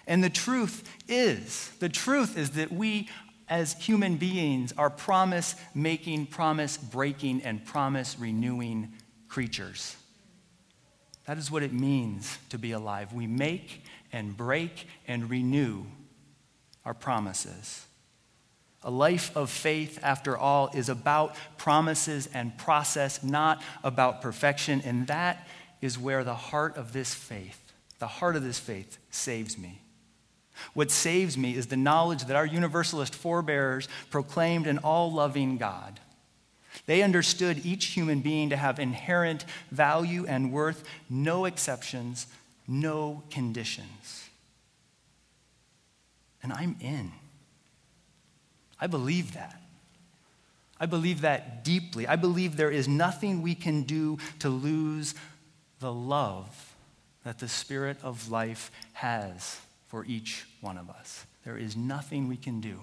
And 0.07 0.23
the 0.23 0.29
truth 0.29 0.87
is, 1.09 1.71
the 1.79 1.88
truth 1.88 2.37
is 2.37 2.50
that 2.50 2.71
we 2.71 3.09
as 3.49 3.73
human 3.75 4.17
beings 4.17 4.75
are 4.76 4.90
promise 4.90 5.57
making, 5.75 6.26
promise 6.26 6.76
breaking, 6.76 7.43
and 7.43 7.64
promise 7.64 8.17
renewing 8.19 8.93
creatures. 9.31 9.97
That 11.27 11.39
is 11.39 11.51
what 11.51 11.63
it 11.63 11.73
means 11.73 12.37
to 12.51 12.59
be 12.59 12.73
alive. 12.73 13.13
We 13.13 13.27
make 13.27 13.85
and 14.13 14.37
break 14.37 14.87
and 15.07 15.31
renew 15.31 15.85
our 16.85 16.93
promises. 16.93 17.87
A 18.83 18.91
life 18.91 19.37
of 19.37 19.51
faith, 19.51 20.01
after 20.03 20.37
all, 20.37 20.71
is 20.75 20.89
about 20.89 21.37
promises 21.57 22.29
and 22.35 22.57
process, 22.59 23.23
not 23.23 23.63
about 23.85 24.23
perfection. 24.23 24.83
And 24.85 25.07
that 25.07 25.47
is 25.81 25.99
where 25.99 26.25
the 26.25 26.35
heart 26.35 26.77
of 26.77 26.93
this 26.93 27.15
faith, 27.15 27.73
the 27.99 28.07
heart 28.07 28.37
of 28.37 28.43
this 28.43 28.59
faith, 28.59 28.99
saves 29.11 29.57
me. 29.57 29.83
What 30.75 30.91
saves 30.91 31.39
me 31.39 31.55
is 31.55 31.69
the 31.69 31.77
knowledge 31.77 32.25
that 32.25 32.37
our 32.37 32.47
universalist 32.47 33.15
forebears 33.15 33.89
proclaimed 34.11 34.67
an 34.67 34.79
all 34.79 35.13
loving 35.13 35.59
God. 35.59 36.01
They 36.87 37.03
understood 37.03 37.65
each 37.65 37.87
human 37.87 38.21
being 38.21 38.50
to 38.50 38.57
have 38.57 38.79
inherent 38.79 39.45
value 39.71 40.27
and 40.27 40.53
worth, 40.53 40.85
no 41.09 41.45
exceptions, 41.45 42.27
no 42.67 43.23
conditions. 43.31 44.29
And 46.43 46.53
I'm 46.53 46.77
in. 46.81 47.12
I 48.81 48.87
believe 48.87 49.35
that. 49.35 49.61
I 50.79 50.87
believe 50.87 51.21
that 51.21 51.65
deeply. 51.65 52.07
I 52.07 52.17
believe 52.17 52.57
there 52.57 52.71
is 52.71 52.89
nothing 52.89 53.43
we 53.43 53.55
can 53.55 53.83
do 53.83 54.19
to 54.39 54.49
lose 54.49 55.15
the 55.81 55.93
love 55.93 56.75
that 57.25 57.39
the 57.39 57.49
Spirit 57.49 57.99
of 58.03 58.31
life 58.31 58.71
has 58.95 59.61
for 59.89 60.07
each 60.07 60.47
one 60.62 60.79
of 60.79 60.89
us. 60.89 61.27
There 61.45 61.59
is 61.59 61.77
nothing 61.77 62.29
we 62.29 62.37
can 62.37 62.61
do 62.61 62.81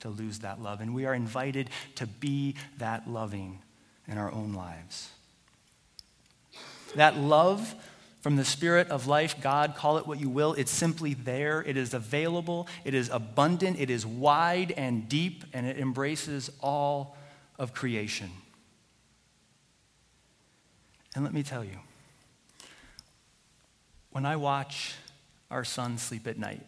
to 0.00 0.08
lose 0.08 0.40
that 0.40 0.60
love, 0.62 0.80
and 0.80 0.94
we 0.94 1.06
are 1.06 1.14
invited 1.14 1.70
to 1.96 2.06
be 2.06 2.56
that 2.78 3.08
loving 3.08 3.60
in 4.06 4.18
our 4.18 4.32
own 4.32 4.52
lives. 4.52 5.10
That 6.96 7.16
love 7.16 7.74
from 8.20 8.36
the 8.36 8.44
Spirit 8.44 8.88
of 8.88 9.06
life, 9.06 9.40
God, 9.40 9.76
call 9.76 9.96
it 9.98 10.06
what 10.06 10.20
you 10.20 10.28
will, 10.28 10.52
it's 10.54 10.70
simply 10.70 11.14
there. 11.14 11.62
It 11.62 11.76
is 11.76 11.94
available, 11.94 12.68
it 12.84 12.94
is 12.94 13.08
abundant, 13.08 13.80
it 13.80 13.88
is 13.88 14.04
wide 14.04 14.72
and 14.72 15.08
deep, 15.08 15.44
and 15.52 15.66
it 15.66 15.78
embraces 15.78 16.50
all 16.60 17.16
of 17.58 17.72
creation. 17.72 18.30
And 21.14 21.24
let 21.24 21.32
me 21.32 21.42
tell 21.42 21.64
you, 21.64 21.78
when 24.10 24.26
I 24.26 24.36
watch 24.36 24.94
our 25.50 25.64
son 25.64 25.98
sleep 25.98 26.26
at 26.26 26.38
night. 26.38 26.64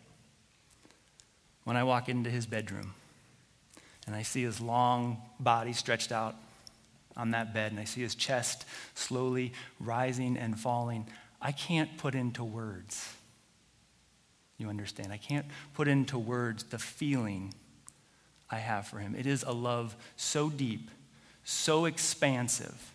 When 1.64 1.76
I 1.76 1.84
walk 1.84 2.08
into 2.08 2.30
his 2.30 2.46
bedroom 2.46 2.94
and 4.06 4.16
I 4.16 4.22
see 4.22 4.42
his 4.42 4.60
long 4.60 5.18
body 5.38 5.72
stretched 5.72 6.12
out 6.12 6.34
on 7.16 7.32
that 7.32 7.52
bed 7.54 7.72
and 7.72 7.80
I 7.80 7.84
see 7.84 8.00
his 8.00 8.14
chest 8.14 8.64
slowly 8.94 9.52
rising 9.78 10.36
and 10.36 10.58
falling, 10.58 11.06
I 11.40 11.52
can't 11.52 11.96
put 11.98 12.14
into 12.14 12.44
words. 12.44 13.14
You 14.58 14.68
understand? 14.68 15.12
I 15.12 15.16
can't 15.16 15.46
put 15.74 15.88
into 15.88 16.18
words 16.18 16.64
the 16.64 16.78
feeling 16.78 17.52
I 18.50 18.58
have 18.58 18.86
for 18.86 18.98
him. 18.98 19.14
It 19.14 19.26
is 19.26 19.42
a 19.42 19.52
love 19.52 19.96
so 20.16 20.50
deep, 20.50 20.90
so 21.44 21.84
expansive, 21.84 22.92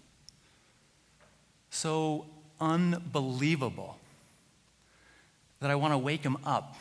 so 1.70 2.26
unbelievable 2.62 3.98
that 5.60 5.72
I 5.72 5.76
want 5.76 5.94
to 5.94 5.98
wake 5.98 6.24
him 6.24 6.38
up 6.46 6.76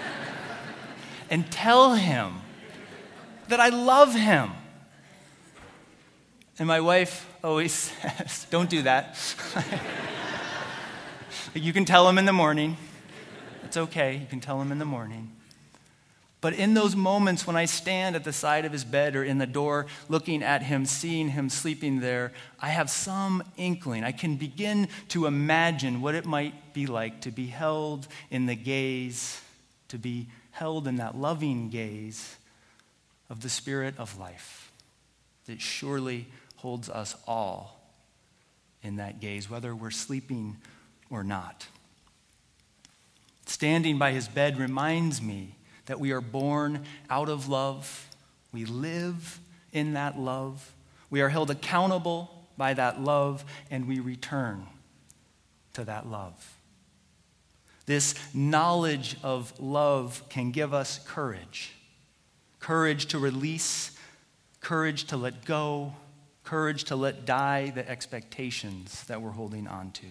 and 1.30 1.50
tell 1.50 1.94
him 1.94 2.32
that 3.48 3.60
I 3.60 3.68
love 3.68 4.14
him. 4.14 4.50
And 6.58 6.66
my 6.66 6.80
wife 6.80 7.28
always 7.44 7.72
says, 8.02 8.46
Don't 8.50 8.70
do 8.70 8.82
that. 8.82 9.16
you 11.54 11.72
can 11.72 11.84
tell 11.84 12.08
him 12.08 12.18
in 12.18 12.24
the 12.24 12.32
morning. 12.32 12.76
It's 13.64 13.76
okay. 13.76 14.16
You 14.16 14.26
can 14.26 14.40
tell 14.40 14.60
him 14.60 14.72
in 14.72 14.78
the 14.78 14.84
morning. 14.84 15.32
But 16.40 16.54
in 16.54 16.74
those 16.74 16.94
moments 16.94 17.46
when 17.46 17.56
I 17.56 17.64
stand 17.64 18.14
at 18.14 18.22
the 18.22 18.32
side 18.32 18.64
of 18.64 18.72
his 18.72 18.84
bed 18.84 19.16
or 19.16 19.24
in 19.24 19.38
the 19.38 19.46
door 19.46 19.86
looking 20.08 20.42
at 20.42 20.62
him, 20.62 20.86
seeing 20.86 21.30
him 21.30 21.48
sleeping 21.48 22.00
there, 22.00 22.32
I 22.60 22.68
have 22.68 22.88
some 22.88 23.42
inkling. 23.56 24.04
I 24.04 24.12
can 24.12 24.36
begin 24.36 24.88
to 25.08 25.26
imagine 25.26 26.00
what 26.00 26.14
it 26.14 26.24
might 26.24 26.72
be 26.72 26.86
like 26.86 27.22
to 27.22 27.30
be 27.30 27.46
held 27.46 28.06
in 28.30 28.46
the 28.46 28.54
gaze, 28.54 29.40
to 29.88 29.98
be 29.98 30.28
held 30.52 30.86
in 30.86 30.96
that 30.96 31.16
loving 31.16 31.68
gaze 31.68 32.36
of 33.28 33.40
the 33.40 33.48
Spirit 33.48 33.94
of 33.98 34.18
life 34.18 34.70
that 35.46 35.60
surely 35.60 36.26
holds 36.56 36.88
us 36.88 37.16
all 37.26 37.80
in 38.82 38.96
that 38.96 39.20
gaze, 39.20 39.50
whether 39.50 39.74
we're 39.74 39.90
sleeping 39.90 40.56
or 41.10 41.22
not. 41.22 41.66
Standing 43.46 43.98
by 43.98 44.12
his 44.12 44.28
bed 44.28 44.58
reminds 44.58 45.22
me 45.22 45.56
that 45.86 46.00
we 46.00 46.10
are 46.12 46.20
born 46.20 46.84
out 47.08 47.28
of 47.28 47.48
love. 47.48 48.08
We 48.52 48.64
live 48.64 49.40
in 49.72 49.94
that 49.94 50.18
love. 50.18 50.72
We 51.10 51.20
are 51.20 51.28
held 51.28 51.50
accountable 51.50 52.30
by 52.56 52.74
that 52.74 53.00
love, 53.00 53.44
and 53.70 53.86
we 53.86 54.00
return 54.00 54.66
to 55.74 55.84
that 55.84 56.08
love. 56.08 56.56
This 57.86 58.14
knowledge 58.34 59.16
of 59.22 59.58
love 59.60 60.22
can 60.28 60.50
give 60.50 60.74
us 60.74 60.98
courage 61.06 61.75
courage 62.60 63.06
to 63.06 63.18
release, 63.18 63.92
courage 64.60 65.04
to 65.04 65.16
let 65.16 65.44
go, 65.44 65.94
courage 66.44 66.84
to 66.84 66.96
let 66.96 67.24
die 67.24 67.70
the 67.70 67.88
expectations 67.88 69.04
that 69.04 69.20
we're 69.20 69.30
holding 69.30 69.66
on 69.66 69.90
to. 69.92 70.06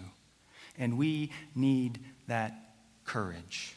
And 0.78 0.98
we 0.98 1.32
need 1.56 2.00
that 2.28 2.76
courage. 3.06 3.76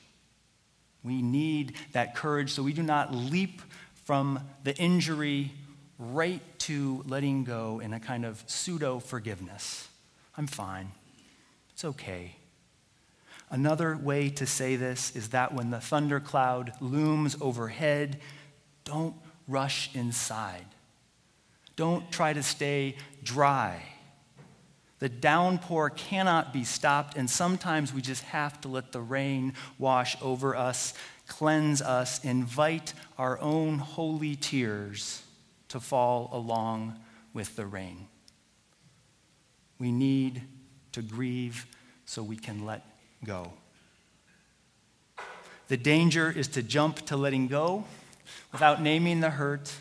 We 1.05 1.23
need 1.23 1.75
that 1.93 2.15
courage 2.15 2.53
so 2.53 2.63
we 2.63 2.73
do 2.73 2.83
not 2.83 3.15
leap 3.15 3.63
from 4.05 4.41
the 4.65 4.77
injury 4.77 5.53
right 5.99 6.43
to 6.61 7.05
letting 7.07 7.45
go 7.45 7.81
in 7.81 7.93
a 7.93 8.01
kind 8.01 8.25
of 8.25 8.43
pseudo 8.47 8.99
forgiveness. 8.99 9.89
I'm 10.37 10.47
fine. 10.47 10.93
It's 11.73 11.85
okay. 11.85 12.37
Another 13.51 13.97
way 13.97 14.29
to 14.31 14.47
say 14.47 14.77
this 14.77 15.15
is 15.17 15.31
that 15.31 15.55
when 15.55 15.71
the 15.71 15.81
thundercloud 15.81 16.73
looms 16.81 17.37
overhead, 17.41 18.21
don't 18.89 19.15
rush 19.47 19.95
inside. 19.95 20.65
Don't 21.77 22.11
try 22.11 22.33
to 22.33 22.43
stay 22.43 22.97
dry. 23.23 23.83
The 24.99 25.11
downpour 25.11 25.91
cannot 25.91 26.53
be 26.53 26.65
stopped, 26.65 27.17
and 27.17 27.29
sometimes 27.31 27.93
we 27.93 28.01
just 28.01 28.25
have 28.25 28.61
to 28.63 28.69
let 28.69 28.91
the 28.91 29.01
rain 29.01 29.53
wash 29.79 30.17
over 30.23 30.57
us, 30.57 30.95
cleanse 31.29 31.83
us, 31.83 32.25
invite 32.25 32.95
our 33.19 33.39
own 33.41 33.79
holy 33.79 34.35
tears 34.35 35.23
to 35.69 35.79
fall 35.79 36.31
along 36.33 36.99
with 37.35 37.55
the 37.55 37.67
rain. 37.67 38.09
We 39.79 39.93
need 39.93 40.43
to 40.93 41.03
grieve 41.03 41.67
so 42.07 42.23
we 42.23 42.37
can 42.37 42.65
let 42.65 42.85
go. 43.23 43.53
The 45.69 45.77
danger 45.77 46.33
is 46.35 46.49
to 46.49 46.63
jump 46.63 47.07
to 47.07 47.17
letting 47.17 47.47
go 47.47 47.85
without 48.53 48.83
naming 48.83 49.21
the 49.21 49.31
hurt, 49.31 49.73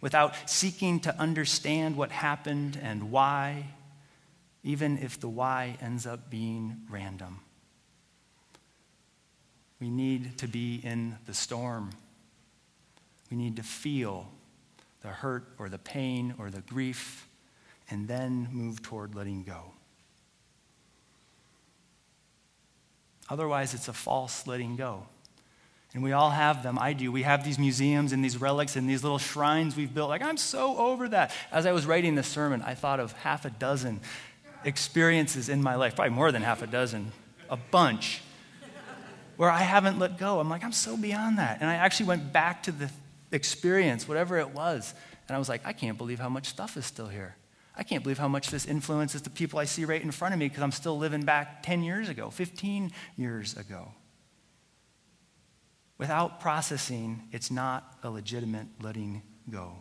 without 0.00 0.34
seeking 0.48 1.00
to 1.00 1.16
understand 1.18 1.96
what 1.96 2.10
happened 2.10 2.78
and 2.82 3.10
why 3.10 3.66
even 4.62 4.98
if 4.98 5.18
the 5.18 5.28
why 5.28 5.76
ends 5.80 6.06
up 6.06 6.30
being 6.30 6.76
random. 6.90 7.40
We 9.80 9.88
need 9.88 10.36
to 10.38 10.46
be 10.46 10.80
in 10.84 11.16
the 11.26 11.32
storm. 11.32 11.90
We 13.30 13.36
need 13.36 13.56
to 13.56 13.62
feel 13.62 14.30
the 15.00 15.08
hurt 15.08 15.44
or 15.58 15.68
the 15.68 15.78
pain 15.78 16.34
or 16.38 16.50
the 16.50 16.60
grief 16.60 17.26
and 17.88 18.06
then 18.06 18.48
move 18.52 18.82
toward 18.82 19.14
letting 19.14 19.42
go. 19.42 19.72
Otherwise, 23.30 23.72
it's 23.74 23.88
a 23.88 23.92
false 23.92 24.46
letting 24.46 24.76
go. 24.76 25.06
And 25.92 26.02
we 26.04 26.12
all 26.12 26.30
have 26.30 26.62
them. 26.62 26.78
I 26.78 26.92
do. 26.92 27.10
We 27.10 27.22
have 27.22 27.44
these 27.44 27.58
museums 27.58 28.12
and 28.12 28.24
these 28.24 28.40
relics 28.40 28.76
and 28.76 28.88
these 28.88 29.02
little 29.02 29.18
shrines 29.18 29.76
we've 29.76 29.92
built. 29.92 30.08
Like, 30.08 30.22
I'm 30.22 30.36
so 30.36 30.76
over 30.76 31.08
that. 31.08 31.34
As 31.50 31.66
I 31.66 31.72
was 31.72 31.84
writing 31.84 32.14
this 32.14 32.28
sermon, 32.28 32.62
I 32.62 32.74
thought 32.74 33.00
of 33.00 33.12
half 33.12 33.44
a 33.44 33.50
dozen 33.50 34.00
experiences 34.64 35.48
in 35.48 35.62
my 35.62 35.74
life, 35.74 35.96
probably 35.96 36.14
more 36.14 36.30
than 36.30 36.42
half 36.42 36.62
a 36.62 36.66
dozen, 36.66 37.10
a 37.48 37.56
bunch, 37.56 38.20
where 39.36 39.50
I 39.50 39.60
haven't 39.62 39.98
let 39.98 40.18
go. 40.18 40.38
I'm 40.38 40.48
like, 40.48 40.62
I'm 40.62 40.72
so 40.72 40.96
beyond 40.96 41.38
that. 41.38 41.60
And 41.60 41.68
I 41.68 41.74
actually 41.74 42.06
went 42.06 42.32
back 42.32 42.62
to 42.64 42.72
the 42.72 42.90
experience, 43.32 44.06
whatever 44.06 44.38
it 44.38 44.50
was, 44.50 44.94
and 45.26 45.34
I 45.34 45.38
was 45.38 45.48
like, 45.48 45.62
I 45.64 45.72
can't 45.72 45.96
believe 45.96 46.18
how 46.18 46.28
much 46.28 46.46
stuff 46.46 46.76
is 46.76 46.84
still 46.84 47.08
here. 47.08 47.36
I 47.76 47.82
can't 47.82 48.02
believe 48.02 48.18
how 48.18 48.28
much 48.28 48.50
this 48.50 48.66
influences 48.66 49.22
the 49.22 49.30
people 49.30 49.58
I 49.58 49.64
see 49.64 49.84
right 49.84 50.02
in 50.02 50.10
front 50.10 50.34
of 50.34 50.40
me 50.40 50.48
because 50.48 50.62
I'm 50.62 50.72
still 50.72 50.98
living 50.98 51.22
back 51.22 51.62
10 51.62 51.82
years 51.82 52.08
ago, 52.08 52.30
15 52.30 52.92
years 53.16 53.56
ago. 53.56 53.92
Without 56.00 56.40
processing, 56.40 57.24
it's 57.30 57.50
not 57.50 57.98
a 58.02 58.08
legitimate 58.08 58.66
letting 58.80 59.20
go. 59.50 59.74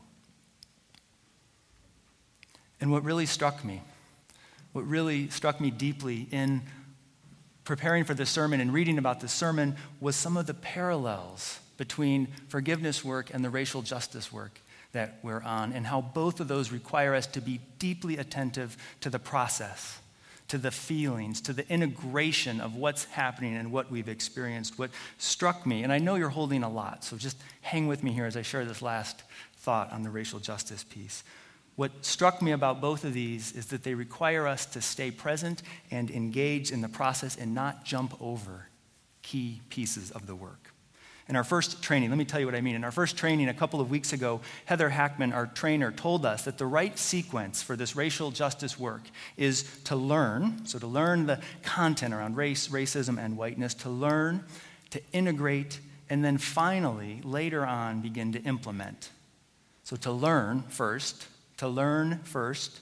And 2.81 2.91
what 2.91 3.05
really 3.05 3.25
struck 3.25 3.63
me, 3.63 3.81
what 4.73 4.85
really 4.85 5.29
struck 5.29 5.61
me 5.61 5.71
deeply 5.71 6.27
in 6.29 6.63
preparing 7.63 8.03
for 8.03 8.13
the 8.13 8.25
sermon 8.25 8.59
and 8.59 8.73
reading 8.73 8.97
about 8.97 9.21
the 9.21 9.29
sermon 9.29 9.77
was 10.01 10.17
some 10.17 10.35
of 10.35 10.45
the 10.45 10.53
parallels 10.53 11.61
between 11.77 12.27
forgiveness 12.49 13.01
work 13.01 13.33
and 13.33 13.41
the 13.41 13.49
racial 13.49 13.81
justice 13.81 14.29
work 14.29 14.59
that 14.91 15.19
we're 15.23 15.41
on, 15.43 15.71
and 15.71 15.87
how 15.87 16.01
both 16.01 16.41
of 16.41 16.49
those 16.49 16.69
require 16.69 17.15
us 17.15 17.27
to 17.27 17.39
be 17.39 17.61
deeply 17.77 18.17
attentive 18.17 18.75
to 18.99 19.09
the 19.09 19.19
process, 19.19 19.99
to 20.49 20.57
the 20.57 20.71
feelings, 20.71 21.41
to 21.41 21.53
the 21.53 21.67
integration 21.71 22.59
of 22.59 22.75
what's 22.75 23.05
happening 23.05 23.55
and 23.55 23.71
what 23.71 23.89
we've 23.89 24.09
experienced. 24.09 24.77
What 24.77 24.91
struck 25.17 25.65
me, 25.65 25.83
and 25.83 25.93
I 25.93 25.99
know 25.99 26.15
you're 26.15 26.29
holding 26.29 26.63
a 26.63 26.69
lot, 26.69 27.03
so 27.03 27.17
just 27.17 27.37
hang 27.61 27.87
with 27.87 28.03
me 28.03 28.11
here 28.11 28.25
as 28.25 28.35
I 28.35 28.41
share 28.41 28.65
this 28.65 28.81
last 28.81 29.23
thought 29.57 29.91
on 29.91 30.03
the 30.03 30.09
racial 30.09 30.39
justice 30.39 30.83
piece. 30.83 31.23
What 31.75 31.91
struck 32.01 32.41
me 32.41 32.51
about 32.51 32.81
both 32.81 33.05
of 33.05 33.13
these 33.13 33.53
is 33.53 33.67
that 33.67 33.83
they 33.83 33.93
require 33.93 34.47
us 34.47 34.65
to 34.67 34.81
stay 34.81 35.11
present 35.11 35.61
and 35.91 36.11
engage 36.11 36.71
in 36.71 36.81
the 36.81 36.89
process 36.89 37.37
and 37.37 37.55
not 37.55 37.85
jump 37.85 38.19
over 38.21 38.67
key 39.21 39.61
pieces 39.69 40.11
of 40.11 40.27
the 40.27 40.35
work. 40.35 40.68
In 41.29 41.35
our 41.35 41.43
first 41.43 41.83
training, 41.83 42.09
let 42.09 42.17
me 42.17 42.25
tell 42.25 42.39
you 42.39 42.47
what 42.47 42.55
I 42.55 42.61
mean. 42.61 42.73
In 42.73 42.83
our 42.83 42.91
first 42.91 43.15
training 43.15 43.49
a 43.49 43.53
couple 43.53 43.79
of 43.79 43.91
weeks 43.91 44.13
ago, 44.13 44.41
Heather 44.65 44.89
Hackman, 44.89 45.31
our 45.31 45.45
trainer, 45.45 45.91
told 45.91 46.25
us 46.25 46.45
that 46.45 46.57
the 46.57 46.65
right 46.65 46.97
sequence 46.97 47.61
for 47.61 47.75
this 47.75 47.95
racial 47.95 48.31
justice 48.31 48.79
work 48.79 49.03
is 49.37 49.63
to 49.83 49.95
learn, 49.95 50.65
so 50.65 50.79
to 50.79 50.87
learn 50.87 51.27
the 51.27 51.39
content 51.61 52.15
around 52.15 52.35
race, 52.35 52.69
racism, 52.69 53.23
and 53.23 53.37
whiteness, 53.37 53.75
to 53.75 53.91
learn, 53.91 54.43
to 54.89 54.99
integrate, 55.13 55.79
and 56.09 56.25
then 56.25 56.39
finally, 56.39 57.21
later 57.23 57.63
on, 57.63 58.01
begin 58.01 58.31
to 58.31 58.41
implement. 58.41 59.11
So 59.83 59.95
to 59.97 60.11
learn 60.11 60.63
first, 60.63 61.27
to 61.57 61.67
learn 61.67 62.21
first, 62.23 62.81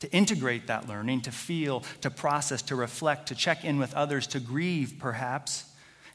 to 0.00 0.10
integrate 0.10 0.66
that 0.66 0.88
learning, 0.88 1.20
to 1.20 1.30
feel, 1.30 1.84
to 2.00 2.10
process, 2.10 2.62
to 2.62 2.74
reflect, 2.74 3.28
to 3.28 3.36
check 3.36 3.64
in 3.64 3.78
with 3.78 3.94
others, 3.94 4.26
to 4.26 4.40
grieve 4.40 4.96
perhaps, 4.98 5.66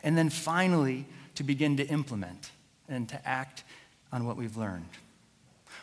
and 0.03 0.17
then 0.17 0.29
finally 0.29 1.05
to 1.39 1.43
begin 1.43 1.77
to 1.77 1.87
implement 1.87 2.51
and 2.87 3.09
to 3.09 3.27
act 3.27 3.63
on 4.11 4.25
what 4.25 4.37
we've 4.37 4.55
learned. 4.55 4.85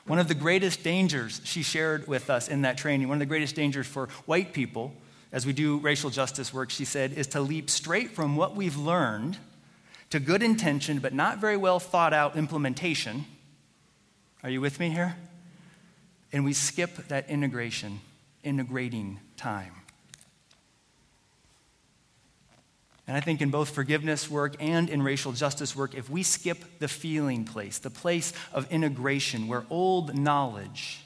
One 0.06 0.18
of 0.18 0.28
the 0.28 0.34
greatest 0.34 0.82
dangers 0.82 1.40
she 1.44 1.62
shared 1.62 2.06
with 2.06 2.30
us 2.30 2.48
in 2.48 2.62
that 2.62 2.78
training, 2.78 3.08
one 3.08 3.16
of 3.16 3.20
the 3.20 3.26
greatest 3.26 3.56
dangers 3.56 3.86
for 3.86 4.06
white 4.24 4.52
people 4.52 4.94
as 5.32 5.44
we 5.44 5.52
do 5.52 5.78
racial 5.78 6.10
justice 6.10 6.54
work, 6.54 6.70
she 6.70 6.84
said, 6.84 7.12
is 7.12 7.26
to 7.28 7.40
leap 7.40 7.68
straight 7.68 8.12
from 8.12 8.36
what 8.36 8.54
we've 8.54 8.76
learned 8.76 9.36
to 10.10 10.20
good 10.20 10.42
intention 10.42 11.00
but 11.00 11.12
not 11.12 11.38
very 11.38 11.56
well 11.56 11.80
thought 11.80 12.12
out 12.12 12.36
implementation. 12.36 13.24
Are 14.44 14.50
you 14.50 14.60
with 14.60 14.78
me 14.78 14.90
here? 14.90 15.16
and 16.32 16.44
we 16.44 16.52
skip 16.52 17.08
that 17.08 17.30
integration, 17.30 18.00
integrating 18.42 19.18
time. 19.36 19.72
And 23.06 23.16
I 23.16 23.20
think 23.20 23.40
in 23.40 23.50
both 23.50 23.70
forgiveness 23.70 24.28
work 24.28 24.56
and 24.58 24.90
in 24.90 25.00
racial 25.00 25.32
justice 25.32 25.76
work, 25.76 25.94
if 25.94 26.10
we 26.10 26.22
skip 26.24 26.80
the 26.80 26.88
feeling 26.88 27.44
place, 27.44 27.78
the 27.78 27.90
place 27.90 28.32
of 28.52 28.70
integration 28.70 29.46
where 29.46 29.64
old 29.70 30.18
knowledge 30.18 31.02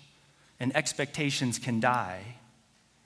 and 0.58 0.74
expectations 0.74 1.58
can 1.58 1.78
die, 1.78 2.22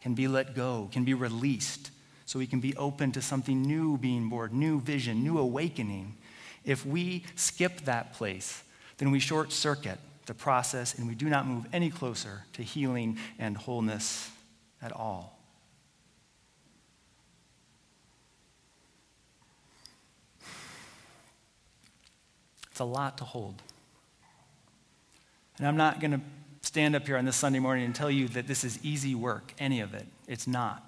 can 0.01 0.15
be 0.15 0.29
let 0.29 0.55
go, 0.55 0.89
can 0.93 1.05
be 1.05 1.15
released, 1.15 1.91
so 2.25 2.39
we 2.39 2.47
can 2.47 2.61
be 2.61 2.77
open 2.77 3.11
to 3.13 3.23
something 3.23 3.63
new 3.63 3.99
being 3.99 4.29
born, 4.29 4.59
new 4.59 4.81
vision, 4.81 5.25
new 5.25 5.39
awakening. 5.39 6.17
If 6.65 6.87
we 6.87 7.25
skip 7.35 7.83
that 7.83 8.15
place, 8.15 8.63
then 8.99 9.11
we 9.11 9.19
short 9.19 9.53
circuit 9.53 9.99
the 10.27 10.35
process, 10.35 10.95
and 10.95 11.09
we 11.09 11.15
do 11.15 11.29
not 11.29 11.47
move 11.47 11.67
any 11.73 11.91
closer 11.91 12.45
to 12.55 12.63
healing 12.63 13.19
and 13.39 13.57
wholeness 13.57 14.31
at 14.81 14.93
all. 14.93 15.34
It's 22.75 22.81
a 22.81 22.85
lot 22.85 23.19
to 23.19 23.25
hold. 23.25 23.63
And 25.59 25.67
I'm 25.67 25.77
not 25.77 26.01
going 26.01 26.11
to 26.11 26.21
stand 26.61 26.97
up 26.97 27.07
here 27.07 27.17
on 27.17 27.25
this 27.25 27.37
Sunday 27.37 27.61
morning 27.61 27.85
and 27.85 27.95
tell 27.95 28.11
you 28.11 28.27
that 28.29 28.49
this 28.49 28.65
is 28.65 28.85
easy 28.85 29.15
work, 29.15 29.55
any 29.61 29.81
of 29.81 29.95
it. 29.95 30.07
It's 30.27 30.49
not. 30.49 30.85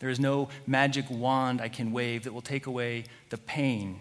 There 0.00 0.10
is 0.10 0.18
no 0.18 0.48
magic 0.66 1.06
wand 1.08 1.60
I 1.60 1.68
can 1.68 1.92
wave 1.92 2.24
that 2.24 2.32
will 2.32 2.42
take 2.42 2.66
away 2.66 3.04
the 3.30 3.38
pain 3.38 4.00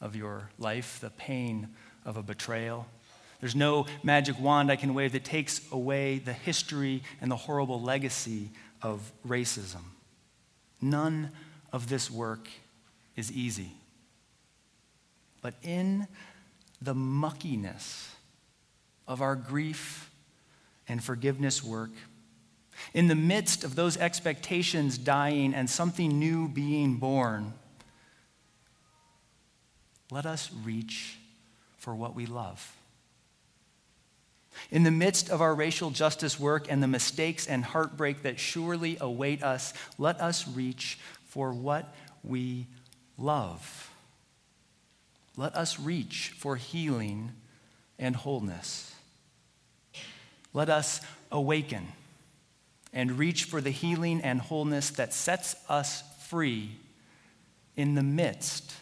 of 0.00 0.14
your 0.14 0.50
life, 0.58 1.00
the 1.00 1.10
pain 1.10 1.68
of 2.04 2.16
a 2.16 2.22
betrayal, 2.22 2.86
there's 3.42 3.56
no 3.56 3.86
magic 4.04 4.38
wand 4.38 4.70
I 4.70 4.76
can 4.76 4.94
wave 4.94 5.12
that 5.12 5.24
takes 5.24 5.60
away 5.72 6.18
the 6.18 6.32
history 6.32 7.02
and 7.20 7.28
the 7.28 7.36
horrible 7.36 7.82
legacy 7.82 8.50
of 8.80 9.10
racism. 9.26 9.82
None 10.80 11.32
of 11.72 11.88
this 11.88 12.08
work 12.08 12.48
is 13.16 13.32
easy. 13.32 13.72
But 15.42 15.54
in 15.62 16.06
the 16.80 16.94
muckiness 16.94 18.14
of 19.06 19.20
our 19.20 19.36
grief 19.36 20.10
and 20.88 21.02
forgiveness 21.02 21.62
work, 21.62 21.90
in 22.94 23.08
the 23.08 23.14
midst 23.14 23.64
of 23.64 23.74
those 23.74 23.96
expectations 23.96 24.96
dying 24.96 25.52
and 25.52 25.68
something 25.68 26.18
new 26.18 26.48
being 26.48 26.96
born, 26.96 27.52
let 30.10 30.26
us 30.26 30.50
reach 30.64 31.18
for 31.76 31.94
what 31.94 32.14
we 32.14 32.26
love. 32.26 32.76
In 34.70 34.84
the 34.84 34.90
midst 34.90 35.30
of 35.30 35.40
our 35.40 35.54
racial 35.54 35.90
justice 35.90 36.38
work 36.38 36.70
and 36.70 36.82
the 36.82 36.88
mistakes 36.88 37.46
and 37.46 37.64
heartbreak 37.64 38.22
that 38.22 38.38
surely 38.38 38.96
await 39.00 39.42
us, 39.42 39.74
let 39.98 40.20
us 40.20 40.46
reach 40.46 40.98
for 41.26 41.52
what 41.52 41.94
we 42.22 42.66
love. 43.16 43.91
Let 45.36 45.54
us 45.56 45.80
reach 45.80 46.34
for 46.36 46.56
healing 46.56 47.32
and 47.98 48.16
wholeness. 48.16 48.94
Let 50.52 50.68
us 50.68 51.00
awaken 51.30 51.88
and 52.92 53.18
reach 53.18 53.44
for 53.44 53.60
the 53.60 53.70
healing 53.70 54.20
and 54.20 54.40
wholeness 54.40 54.90
that 54.90 55.14
sets 55.14 55.56
us 55.68 56.02
free 56.28 56.72
in 57.76 57.94
the 57.94 58.02
midst 58.02 58.74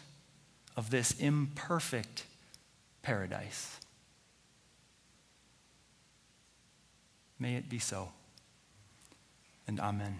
of 0.75 0.89
this 0.89 1.11
imperfect 1.19 2.25
paradise. 3.01 3.77
May 7.39 7.55
it 7.55 7.69
be 7.69 7.79
so. 7.79 8.09
And 9.67 9.79
amen. 9.79 10.19